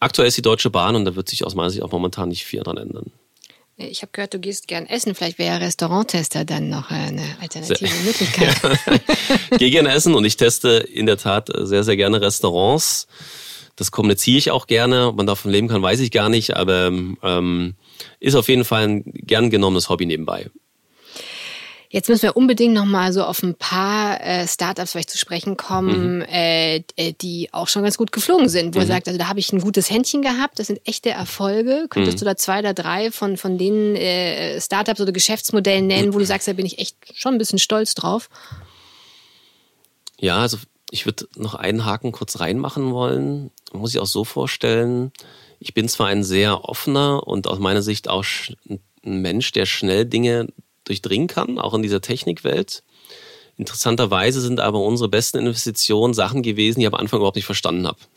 [0.00, 2.44] Aktuell ist die Deutsche Bahn und da wird sich aus meiner Sicht auch momentan nicht
[2.44, 3.12] viel dran ändern.
[3.81, 5.14] Ich habe gehört, du gehst gern essen.
[5.14, 8.57] Vielleicht wäre Restauranttester dann noch eine alternative Möglichkeit.
[8.88, 8.95] Ja.
[9.53, 13.07] Ich gehe gerne essen und ich teste in der Tat sehr, sehr gerne Restaurants.
[13.77, 15.07] Das kommuniziere ich auch gerne.
[15.07, 17.75] Ob man davon leben kann, weiß ich gar nicht, aber ähm,
[18.19, 20.51] ist auf jeden Fall ein gern genommenes Hobby nebenbei.
[21.90, 25.57] Jetzt müssen wir unbedingt noch mal so auf ein paar äh, Startups vielleicht zu sprechen
[25.57, 26.22] kommen, mhm.
[26.22, 28.74] äh, äh die auch schon ganz gut geflogen sind.
[28.74, 28.85] Wo mhm.
[28.85, 31.87] er sagt, also da habe ich ein gutes Händchen gehabt, das sind echte Erfolge.
[31.88, 32.20] Könntest mhm.
[32.20, 36.27] du da zwei oder drei von, von den äh, Startups oder Geschäftsmodellen nennen, wo du
[36.27, 38.29] sagst, da bin ich echt schon ein bisschen stolz drauf?
[40.20, 40.59] Ja, also
[40.90, 43.51] ich würde noch einen Haken kurz reinmachen wollen.
[43.72, 45.12] Muss sich auch so vorstellen,
[45.59, 48.24] ich bin zwar ein sehr offener und aus meiner Sicht auch
[48.68, 50.48] ein Mensch, der schnell Dinge
[50.88, 52.83] durchdringen kann, auch in dieser Technikwelt.
[53.59, 57.87] Interessanterweise sind aber unsere besten Investitionen Sachen gewesen, die ich am Anfang überhaupt nicht verstanden
[57.87, 57.98] habe.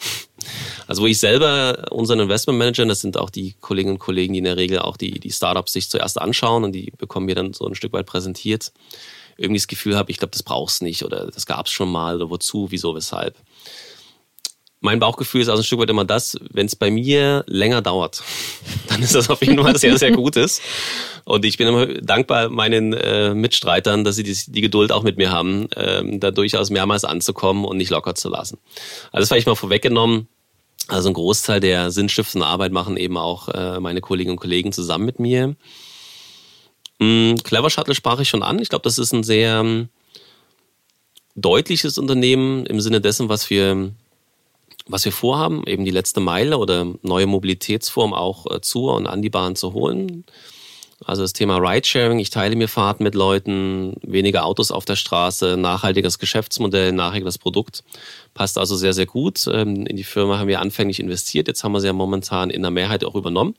[0.87, 4.45] Also wo ich selber unseren Investmentmanager, das sind auch die Kolleginnen und Kollegen, die in
[4.45, 7.65] der Regel auch die, die Startups sich zuerst anschauen und die bekommen mir dann so
[7.65, 8.73] ein Stück weit präsentiert,
[9.37, 12.15] irgendwie das Gefühl habe, ich glaube, das brauchst nicht oder das gab es schon mal
[12.15, 13.37] oder wozu, wieso, weshalb
[14.81, 18.23] mein Bauchgefühl ist also ein Stück weit immer das, wenn es bei mir länger dauert,
[18.89, 20.59] dann ist das auf jeden Fall sehr, sehr Gutes.
[21.23, 25.17] Und ich bin immer dankbar meinen äh, Mitstreitern, dass sie die, die, Geduld auch mit
[25.17, 28.57] mir haben, ähm, da durchaus mehrmals anzukommen und nicht locker zu lassen.
[29.11, 30.27] Also das war ich mal vorweggenommen.
[30.87, 35.05] Also ein Großteil der sinnstiftenden Arbeit machen eben auch äh, meine Kolleginnen und Kollegen zusammen
[35.05, 35.55] mit mir.
[36.97, 38.59] Mhm, Clever Shuttle sprach ich schon an.
[38.59, 39.89] Ich glaube, das ist ein sehr ähm,
[41.35, 43.91] deutliches Unternehmen im Sinne dessen, was wir
[44.87, 49.21] was wir vorhaben, eben die letzte Meile oder neue Mobilitätsform auch äh, zu und an
[49.21, 50.25] die Bahn zu holen.
[51.03, 55.57] Also das Thema Ridesharing, ich teile mir Fahrten mit Leuten, weniger Autos auf der Straße,
[55.57, 57.83] nachhaltiges Geschäftsmodell, nachhaltiges Produkt.
[58.35, 59.47] Passt also sehr, sehr gut.
[59.51, 62.61] Ähm, in die Firma haben wir anfänglich investiert, jetzt haben wir sie ja momentan in
[62.61, 63.55] der Mehrheit auch übernommen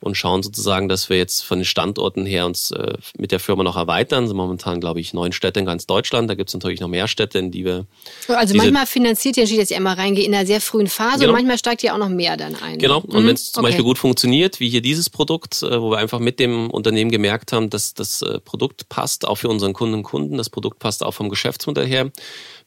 [0.00, 3.64] und schauen sozusagen, dass wir jetzt von den Standorten her uns äh, mit der Firma
[3.64, 4.28] noch erweitern.
[4.28, 6.30] sind momentan, glaube ich, neun Städte in ganz Deutschland.
[6.30, 7.86] Da gibt es natürlich noch mehr Städte, in die wir.
[8.28, 11.30] Also manchmal finanziert ihr, dass ich einmal reingehe, in einer sehr frühen Phase genau.
[11.30, 12.78] und manchmal steigt ihr auch noch mehr dann ein.
[12.78, 13.00] Genau.
[13.00, 13.28] Und mhm.
[13.28, 13.70] wenn es zum okay.
[13.70, 17.52] Beispiel gut funktioniert, wie hier dieses Produkt, äh, wo wir einfach mit dem Unternehmen gemerkt
[17.52, 21.02] haben, dass das äh, Produkt passt, auch für unseren Kunden und Kunden, das Produkt passt
[21.02, 22.10] auch vom Geschäftsmodell her.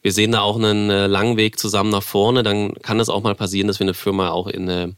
[0.02, 2.42] Wir sehen da auch einen langen Weg zusammen nach vorne.
[2.42, 4.96] Dann kann es auch mal passieren, dass wir eine Firma auch in eine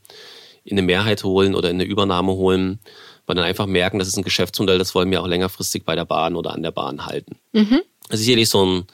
[0.65, 2.81] in eine Mehrheit holen oder in eine Übernahme holen,
[3.27, 6.05] weil dann einfach merken, das ist ein Geschäftsmodell, das wollen wir auch längerfristig bei der
[6.05, 7.37] Bahn oder an der Bahn halten.
[7.53, 7.83] Mhm.
[8.09, 8.87] Das ist sicherlich so ein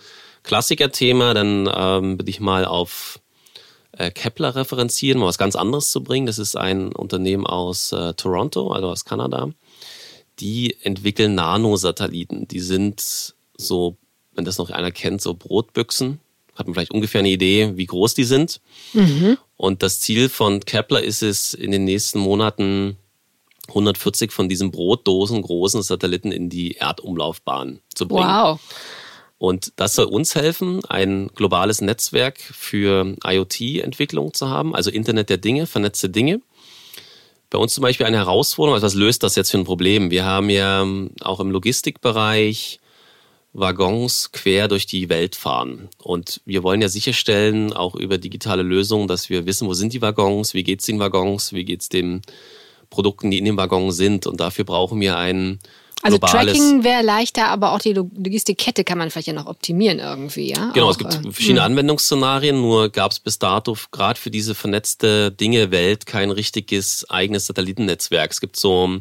[0.43, 1.35] Klassiker-Thema.
[1.35, 3.21] Dann ähm, will ich mal auf
[3.93, 6.27] äh, Kepler referenzieren, mal was ganz anderes zu bringen.
[6.27, 9.51] Das ist ein Unternehmen aus äh, Toronto, also aus Kanada.
[10.39, 12.49] Die entwickeln Nanosatelliten.
[12.49, 13.97] Die sind so,
[14.35, 16.19] wenn das noch einer kennt, so Brotbüchsen.
[16.55, 18.61] Hat man vielleicht ungefähr eine Idee, wie groß die sind.
[18.93, 19.39] Mhm.
[19.57, 22.97] Und das Ziel von Kepler ist es, in den nächsten Monaten
[23.69, 28.29] 140 von diesen Brotdosen großen Satelliten in die Erdumlaufbahn zu bringen.
[28.29, 28.61] Wow.
[29.39, 35.39] Und das soll uns helfen, ein globales Netzwerk für IoT-Entwicklung zu haben, also Internet der
[35.39, 36.43] Dinge, vernetzte Dinge.
[37.49, 40.11] Bei uns zum Beispiel eine Herausforderung, also was löst das jetzt für ein Problem?
[40.11, 40.87] Wir haben ja
[41.23, 42.80] auch im Logistikbereich
[43.53, 45.89] Waggons quer durch die Welt fahren.
[45.99, 50.03] Und wir wollen ja sicherstellen, auch über digitale Lösungen, dass wir wissen, wo sind die
[50.03, 52.23] Waggons, wie geht es den Waggons, wie geht es den
[52.91, 54.27] Produkten, die in den Waggons sind.
[54.27, 55.59] Und dafür brauchen wir einen
[56.03, 60.51] also Tracking wäre leichter, aber auch die Logistikkette kann man vielleicht ja noch optimieren irgendwie,
[60.51, 60.71] ja?
[60.73, 61.73] Genau, auch, es gibt äh, verschiedene hm.
[61.73, 68.31] Anwendungsszenarien, nur gab es bis dato gerade für diese vernetzte Dinge-Welt kein richtiges eigenes Satellitennetzwerk.
[68.31, 69.01] Es gibt so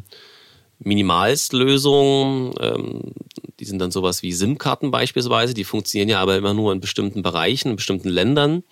[0.80, 3.12] Minimalslösungen, ähm,
[3.60, 7.22] die sind dann sowas wie SIM-Karten beispielsweise, die funktionieren ja aber immer nur in bestimmten
[7.22, 8.64] Bereichen, in bestimmten Ländern.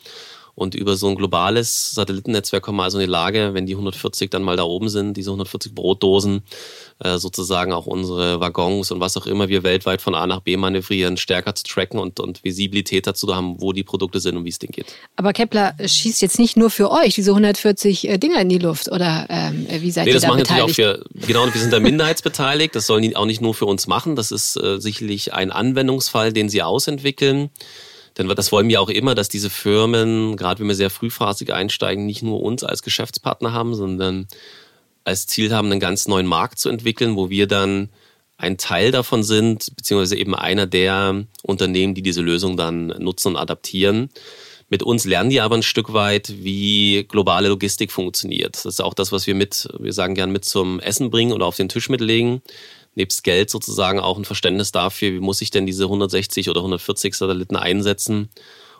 [0.58, 4.28] Und über so ein globales Satellitennetzwerk kommen wir also in die Lage, wenn die 140
[4.28, 6.42] dann mal da oben sind, diese 140 Brotdosen,
[6.98, 10.56] äh, sozusagen auch unsere Waggons und was auch immer wir weltweit von A nach B
[10.56, 14.48] manövrieren, stärker zu tracken und, und Visibilität dazu haben, wo die Produkte sind und wie
[14.48, 14.86] es denen geht.
[15.14, 18.90] Aber Kepler schießt jetzt nicht nur für euch diese 140 äh, Dinger in die Luft
[18.90, 20.50] oder ähm, wie seid nee, ihr da beteiligt?
[20.50, 22.74] Natürlich auch für, genau, wir sind da minderheitsbeteiligt.
[22.74, 24.16] Das sollen die auch nicht nur für uns machen.
[24.16, 27.50] Das ist äh, sicherlich ein Anwendungsfall, den sie ausentwickeln.
[28.18, 32.04] Denn das wollen wir auch immer, dass diese Firmen, gerade wenn wir sehr frühphasig einsteigen,
[32.04, 34.26] nicht nur uns als Geschäftspartner haben, sondern
[35.04, 37.90] als Ziel haben, einen ganz neuen Markt zu entwickeln, wo wir dann
[38.36, 43.36] ein Teil davon sind, beziehungsweise eben einer der Unternehmen, die diese Lösung dann nutzen und
[43.36, 44.10] adaptieren.
[44.68, 48.54] Mit uns lernen die aber ein Stück weit, wie globale Logistik funktioniert.
[48.54, 51.46] Das ist auch das, was wir mit, wir sagen gern mit zum Essen bringen oder
[51.46, 52.42] auf den Tisch mitlegen
[52.98, 57.14] nebst Geld sozusagen auch ein Verständnis dafür, wie muss ich denn diese 160 oder 140
[57.14, 58.28] Satelliten einsetzen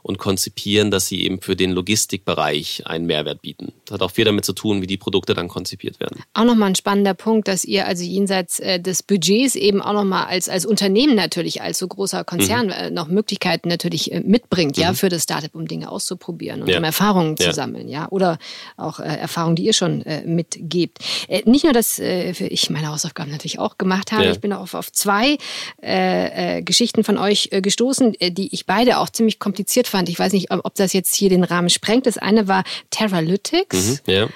[0.02, 3.72] und konzipieren, dass sie eben für den Logistikbereich einen Mehrwert bieten.
[3.84, 6.22] Das hat auch viel damit zu tun, wie die Produkte dann konzipiert werden.
[6.34, 10.26] Auch nochmal ein spannender Punkt, dass ihr also jenseits äh, des Budgets eben auch nochmal
[10.26, 12.72] als, als Unternehmen natürlich, als so großer Konzern mhm.
[12.72, 14.82] Äh, noch Möglichkeiten natürlich äh, mitbringt, mhm.
[14.82, 16.78] ja, für das Startup, um Dinge auszuprobieren und ja.
[16.78, 17.52] um Erfahrungen zu ja.
[17.52, 18.38] sammeln, ja, oder
[18.76, 20.98] auch Erfahrungen, die ihr schon mitgebt.
[21.44, 24.30] nicht nur, dass ich meine Hausaufgaben natürlich auch gemacht habe, ja.
[24.32, 25.38] ich bin auch auf, auf zwei
[25.80, 30.08] Geschichten von euch gestoßen, die ich beide auch ziemlich kompliziert fand.
[30.08, 32.06] Ich weiß nicht, ob das jetzt hier den Rahmen sprengt.
[32.06, 34.02] Das eine war Terralytics.
[34.06, 34.28] Mhm, ja.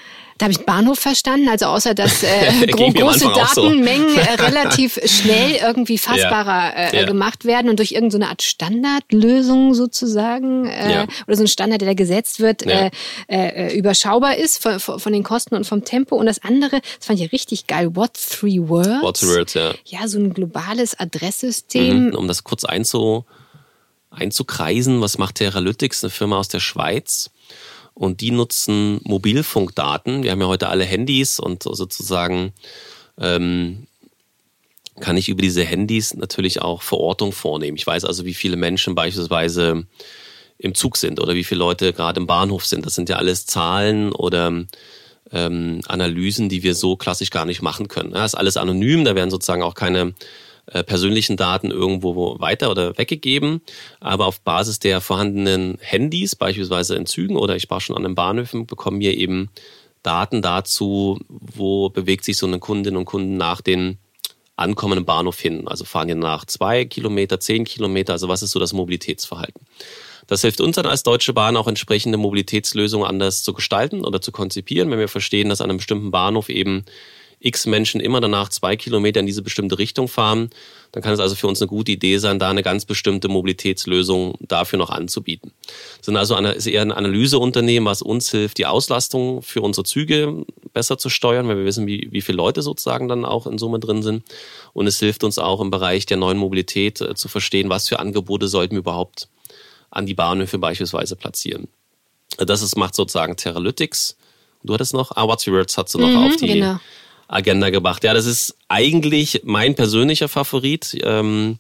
[0.43, 4.19] Da habe ich Bahnhof verstanden, also außer dass äh, große Datenmengen so.
[4.19, 7.07] äh, relativ schnell irgendwie fassbarer äh, ja.
[7.07, 11.07] gemacht werden und durch irgendeine so Art Standardlösung sozusagen äh, ja.
[11.29, 12.91] oder so ein Standard, der da gesetzt wird, ja.
[13.29, 16.17] äh, überschaubar ist von, von, den Kosten und vom Tempo.
[16.17, 19.03] Und das andere, das fand ich richtig geil, What Three Words.
[19.03, 19.75] What Three Words, ja.
[19.85, 22.07] Ja, so ein globales Adresssystem.
[22.07, 23.25] Mhm, um das kurz einzu
[24.12, 25.01] einzukreisen.
[25.01, 27.31] Was macht Teralytics, eine Firma aus der Schweiz?
[27.94, 30.22] Und die nutzen Mobilfunkdaten.
[30.22, 32.53] Wir haben ja heute alle Handys und sozusagen
[33.18, 33.87] ähm,
[35.01, 37.77] kann ich über diese Handys natürlich auch Verortung vornehmen.
[37.77, 39.87] Ich weiß also, wie viele Menschen beispielsweise
[40.59, 42.87] im Zug sind oder wie viele Leute gerade im Bahnhof sind.
[42.87, 44.64] Das sind ja alles Zahlen oder
[45.33, 48.12] ähm, Analysen, die wir so klassisch gar nicht machen können.
[48.12, 50.14] Das ist alles anonym, da werden sozusagen auch keine
[50.66, 53.62] äh, persönlichen Daten irgendwo weiter oder weggegeben.
[54.01, 58.14] Aber auf Basis der vorhandenen Handys, beispielsweise in Zügen oder ich war schon an den
[58.14, 59.51] Bahnhöfen, bekommen wir eben
[60.03, 63.98] Daten dazu, wo bewegt sich so eine Kundin und Kunden nach den
[64.57, 65.66] ankommenden Bahnhof hin.
[65.66, 69.66] Also fahren die nach zwei Kilometer, zehn Kilometer, also was ist so das Mobilitätsverhalten?
[70.27, 74.31] Das hilft uns dann als Deutsche Bahn auch entsprechende Mobilitätslösungen anders zu gestalten oder zu
[74.31, 76.85] konzipieren, wenn wir verstehen, dass an einem bestimmten Bahnhof eben
[77.42, 80.50] x Menschen immer danach zwei Kilometer in diese bestimmte Richtung fahren,
[80.92, 84.35] dann kann es also für uns eine gute Idee sein, da eine ganz bestimmte Mobilitätslösung
[84.40, 85.52] dafür noch anzubieten.
[85.98, 89.85] Das sind also eine, ist eher ein Analyseunternehmen, was uns hilft, die Auslastung für unsere
[89.85, 93.59] Züge besser zu steuern, weil wir wissen, wie, wie viele Leute sozusagen dann auch in
[93.59, 94.22] Summe drin sind.
[94.74, 97.98] Und es hilft uns auch im Bereich der neuen Mobilität äh, zu verstehen, was für
[97.98, 99.28] Angebote sollten wir überhaupt
[99.90, 101.68] an die Bahnhöfe beispielsweise platzieren.
[102.38, 104.16] Das ist, macht sozusagen Teralytics.
[104.62, 106.81] Du hattest noch, ah, What's Your Words hast du noch mhm, auf die genau.
[107.33, 108.05] Agenda gebracht.
[108.05, 111.59] Ja, das ist eigentlich mein persönlicher Favorit, ähm,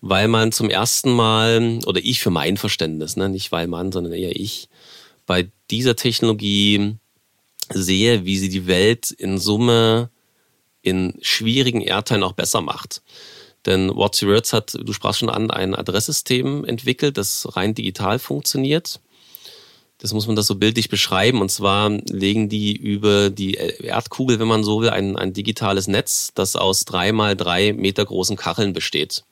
[0.00, 4.12] weil man zum ersten Mal, oder ich für mein Verständnis, ne, nicht weil man, sondern
[4.12, 4.68] eher ich,
[5.26, 6.96] bei dieser Technologie
[7.70, 10.10] sehe, wie sie die Welt in Summe
[10.82, 13.02] in schwierigen Erdteilen auch besser macht.
[13.64, 19.00] Denn What's Words hat, du sprachst schon an, ein Adresssystem entwickelt, das rein digital funktioniert
[20.02, 21.40] das muss man das so bildlich beschreiben.
[21.40, 26.32] Und zwar legen die über die Erdkugel, wenn man so will, ein, ein digitales Netz,
[26.34, 29.22] das aus drei mal drei Meter großen Kacheln besteht.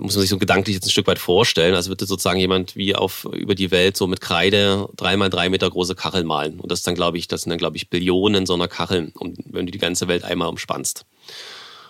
[0.00, 1.74] muss man sich so gedanklich jetzt ein Stück weit vorstellen.
[1.74, 5.68] Also würde sozusagen jemand wie auf über die Welt so mit Kreide dreimal drei Meter
[5.68, 6.60] große Kacheln malen.
[6.60, 9.12] Und das dann, glaube ich, das sind dann, glaube ich, Billionen so einer Kacheln,
[9.50, 11.04] wenn du die ganze Welt einmal umspannst.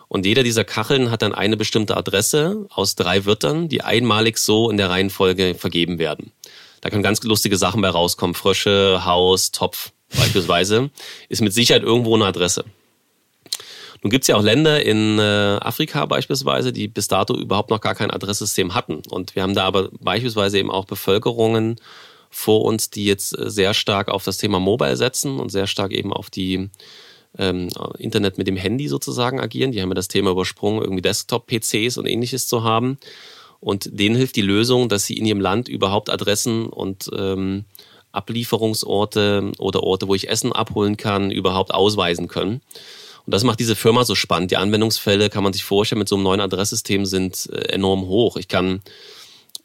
[0.08, 4.68] Und jeder dieser Kacheln hat dann eine bestimmte Adresse aus drei Wörtern, die einmalig so
[4.68, 6.32] in der Reihenfolge vergeben werden.
[6.80, 8.34] Da können ganz lustige Sachen bei rauskommen.
[8.34, 10.90] Frösche, Haus, Topf beispielsweise.
[11.28, 12.64] Ist mit Sicherheit irgendwo eine Adresse.
[14.02, 17.80] Nun gibt es ja auch Länder in äh, Afrika beispielsweise, die bis dato überhaupt noch
[17.80, 19.02] gar kein Adresssystem hatten.
[19.08, 21.76] Und wir haben da aber beispielsweise eben auch Bevölkerungen
[22.30, 25.92] vor uns, die jetzt äh, sehr stark auf das Thema Mobile setzen und sehr stark
[25.92, 26.70] eben auf die
[27.36, 29.72] ähm, Internet mit dem Handy sozusagen agieren.
[29.72, 32.98] Die haben ja das Thema übersprungen, irgendwie Desktop-PCs und ähnliches zu haben.
[33.60, 37.64] Und denen hilft die Lösung, dass sie in ihrem Land überhaupt Adressen und ähm,
[38.12, 42.60] Ablieferungsorte oder Orte, wo ich Essen abholen kann, überhaupt ausweisen können.
[43.26, 44.50] Und das macht diese Firma so spannend.
[44.50, 48.36] Die Anwendungsfälle, kann man sich vorstellen, mit so einem neuen Adresssystem sind äh, enorm hoch.
[48.36, 48.80] Ich kann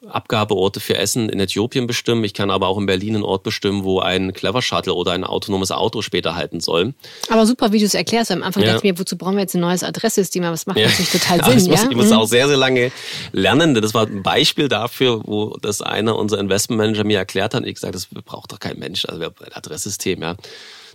[0.07, 2.23] Abgabeorte für Essen in Äthiopien bestimmen.
[2.23, 5.23] Ich kann aber auch in Berlin einen Ort bestimmen, wo ein Clever Shuttle oder ein
[5.23, 6.93] autonomes Auto später halten soll.
[7.29, 8.31] Aber super, wie du es erklärst.
[8.31, 8.73] Am Anfang ja.
[8.73, 10.43] dachte ich mir, wozu brauchen wir jetzt ein neues Adresssystem?
[10.43, 10.87] Aber das macht ja.
[10.87, 11.57] natürlich total Sinn.
[11.57, 11.89] ich, muss, ja?
[11.89, 12.17] ich muss mhm.
[12.17, 12.91] auch sehr, sehr lange
[13.31, 13.73] lernen.
[13.75, 17.61] Das war ein Beispiel dafür, wo das einer unserer Investmentmanager mir erklärt hat.
[17.61, 19.05] Und ich gesagt, das braucht doch kein Mensch.
[19.05, 20.35] Also ein Adresssystem, ja.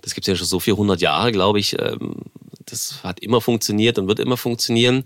[0.02, 1.78] Das gibt es ja schon so viele hundert Jahre, glaube ich.
[1.78, 2.16] Ähm,
[2.66, 5.04] das hat immer funktioniert und wird immer funktionieren.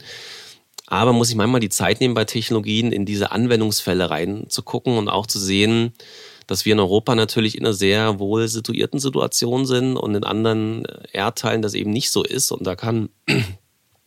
[0.92, 5.26] Aber muss ich manchmal die Zeit nehmen, bei Technologien in diese Anwendungsfälle reinzugucken und auch
[5.26, 5.94] zu sehen,
[6.46, 10.84] dass wir in Europa natürlich in einer sehr wohl situierten Situation sind und in anderen
[11.10, 12.52] Erdteilen das eben nicht so ist.
[12.52, 13.08] Und da kann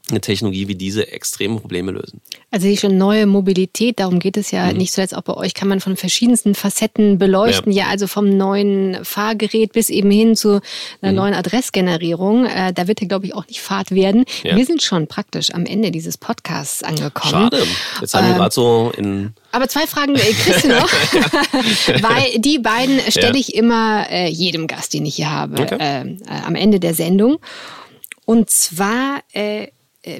[0.10, 2.22] eine Technologie wie diese extreme Probleme lösen.
[2.52, 4.78] Also hier schon neue Mobilität, darum geht es ja mhm.
[4.78, 7.72] nicht zuletzt auch bei euch, kann man von verschiedensten Facetten beleuchten.
[7.72, 10.62] Ja, ja also vom neuen Fahrgerät bis eben hin zu
[11.02, 11.18] einer mhm.
[11.18, 12.46] neuen Adressgenerierung.
[12.46, 14.26] Äh, da wird ja, glaube ich, auch nicht Fahrt werden.
[14.44, 14.56] Ja.
[14.56, 17.32] Wir sind schon praktisch am Ende dieses Podcasts angekommen.
[17.32, 17.64] Schade.
[18.00, 20.92] Jetzt haben wir ähm, gerade so in aber zwei Fragen äh, kriegst du noch,
[22.02, 25.78] weil die beiden stelle ich immer äh, jedem Gast, den ich hier habe, okay.
[25.80, 27.38] äh, äh, am Ende der Sendung.
[28.26, 29.68] Und zwar äh, äh,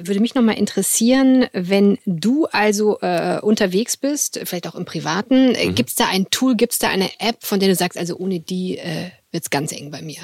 [0.02, 5.66] würde mich nochmal interessieren, wenn du also äh, unterwegs bist, vielleicht auch im Privaten, äh,
[5.66, 5.74] mhm.
[5.74, 8.16] gibt es da ein Tool, gibt es da eine App, von der du sagst, also
[8.16, 10.20] ohne die äh, wird es ganz eng bei mir?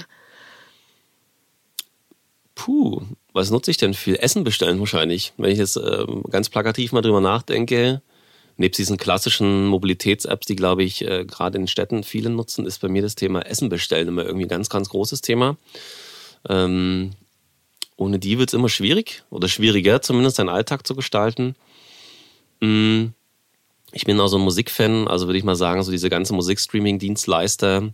[2.55, 3.95] Puh, was nutze ich denn?
[3.95, 5.33] Viel Essen bestellen wahrscheinlich.
[5.37, 8.03] Wenn ich jetzt äh, ganz plakativ mal drüber nachdenke,
[8.57, 12.89] nebst diesen klassischen Mobilitäts-Apps, die, glaube ich, äh, gerade in Städten viele nutzen, ist bei
[12.89, 15.57] mir das Thema Essen bestellen immer irgendwie ein ganz, ganz großes Thema.
[16.49, 17.13] Ähm,
[18.03, 21.55] ohne die wird es immer schwierig oder schwieriger, zumindest seinen Alltag zu gestalten.
[22.61, 23.07] Mm,
[23.93, 27.93] ich bin auch so ein Musikfan, also würde ich mal sagen, so diese ganze Musikstreaming-Dienstleister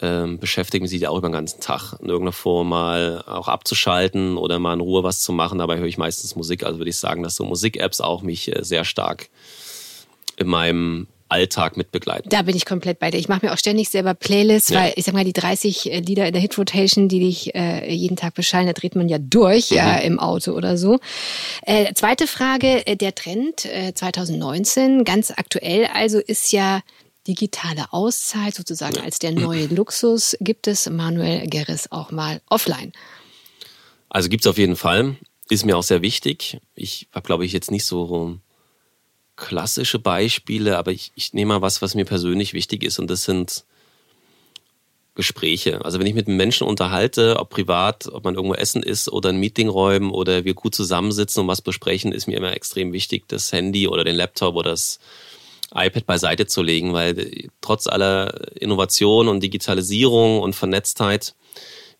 [0.00, 4.36] ähm, beschäftigen sich ja auch über den ganzen Tag in irgendeiner Form mal auch abzuschalten
[4.36, 5.58] oder mal in Ruhe was zu machen.
[5.58, 6.64] Dabei höre ich meistens Musik.
[6.64, 9.28] Also würde ich sagen, dass so Musik-Apps auch mich äh, sehr stark
[10.36, 12.28] in meinem Alltag mit begleiten.
[12.28, 13.18] Da bin ich komplett bei dir.
[13.18, 14.80] Ich mache mir auch ständig selber Playlists, ja.
[14.80, 18.16] weil ich sag mal, die 30 äh, Lieder in der Hit-Rotation, die dich äh, jeden
[18.16, 19.76] Tag beschallen, da dreht man ja durch mhm.
[19.76, 20.98] ja, im Auto oder so.
[21.62, 26.82] Äh, zweite Frage, äh, der Trend äh, 2019, ganz aktuell also, ist ja
[27.26, 30.36] digitale Auszeit sozusagen als der neue Luxus.
[30.40, 32.92] Gibt es Manuel Gerris auch mal offline?
[34.08, 35.16] Also gibt es auf jeden Fall.
[35.48, 36.58] Ist mir auch sehr wichtig.
[36.74, 38.38] Ich habe, glaube ich, jetzt nicht so
[39.36, 43.24] klassische Beispiele, aber ich, ich nehme mal was, was mir persönlich wichtig ist und das
[43.24, 43.64] sind
[45.14, 45.84] Gespräche.
[45.84, 49.36] Also wenn ich mit Menschen unterhalte, ob privat, ob man irgendwo essen ist oder in
[49.36, 53.86] Meetingräumen oder wir gut zusammensitzen und was besprechen, ist mir immer extrem wichtig, das Handy
[53.86, 54.98] oder den Laptop oder das
[55.72, 61.34] iPad beiseite zu legen, weil trotz aller Innovation und Digitalisierung und Vernetztheit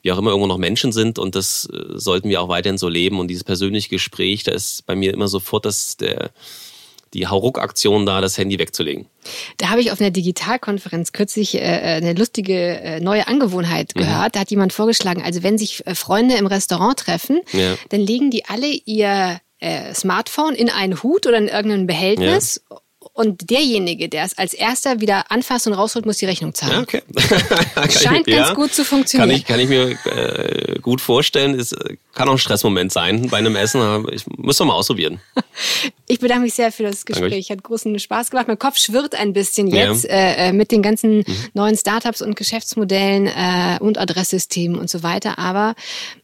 [0.03, 2.89] wir auch immer irgendwo noch Menschen sind und das äh, sollten wir auch weiterhin so
[2.89, 3.19] leben.
[3.19, 6.31] Und dieses persönliche Gespräch, da ist bei mir immer sofort das, der,
[7.15, 9.07] die Hauruck-Aktion da, das Handy wegzulegen.
[9.57, 14.01] Da habe ich auf einer Digitalkonferenz kürzlich äh, äh eine lustige äh, neue Angewohnheit mhm.
[14.01, 14.29] gehört.
[14.29, 14.33] Mhm.
[14.33, 17.77] Da hat jemand vorgeschlagen, also wenn sich äh, Freunde im Restaurant treffen, ja.
[17.89, 22.77] dann legen die alle ihr äh, Smartphone in einen Hut oder in irgendein Behältnis ja.
[23.17, 26.73] Und derjenige, der es als erster wieder anfasst und rausholt, muss die Rechnung zahlen.
[26.73, 27.03] Ja, okay.
[27.89, 29.31] Scheint ich, ganz ja, gut zu funktionieren.
[29.31, 31.57] Kann ich, kann ich mir äh, gut vorstellen.
[31.59, 31.73] Es
[32.13, 34.05] kann auch ein Stressmoment sein bei einem Essen.
[34.11, 35.21] Ich muss doch mal ausprobieren.
[36.07, 37.51] Ich bedanke mich sehr für das Gespräch.
[37.51, 38.47] Hat großen Spaß gemacht.
[38.47, 40.11] Mein Kopf schwirrt ein bisschen jetzt ja.
[40.11, 41.37] äh, mit den ganzen mhm.
[41.55, 45.39] neuen Startups und Geschäftsmodellen äh, und Adresssystemen und so weiter.
[45.39, 45.75] Aber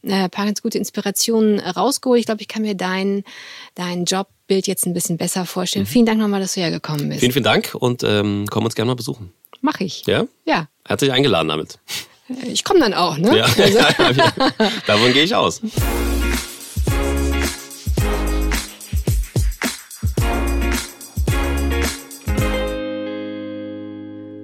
[0.03, 2.19] äh, paar ganz gute Inspirationen rausgeholt.
[2.19, 3.23] Ich glaube, ich kann mir deinen
[3.73, 5.85] deinen Job Bild jetzt ein bisschen besser vorstellen.
[5.85, 5.89] Mhm.
[5.89, 7.21] Vielen Dank nochmal, dass du hergekommen bist.
[7.21, 9.31] Vielen, vielen Dank und ähm, komm uns gerne mal besuchen.
[9.61, 10.05] Mach ich.
[10.07, 10.25] Ja?
[10.43, 10.67] Ja.
[10.85, 11.79] Herzlich eingeladen damit.
[12.27, 13.37] Äh, ich komme dann auch, ne?
[13.37, 13.45] Ja.
[13.45, 13.79] Also.
[14.87, 15.61] Davon gehe ich aus.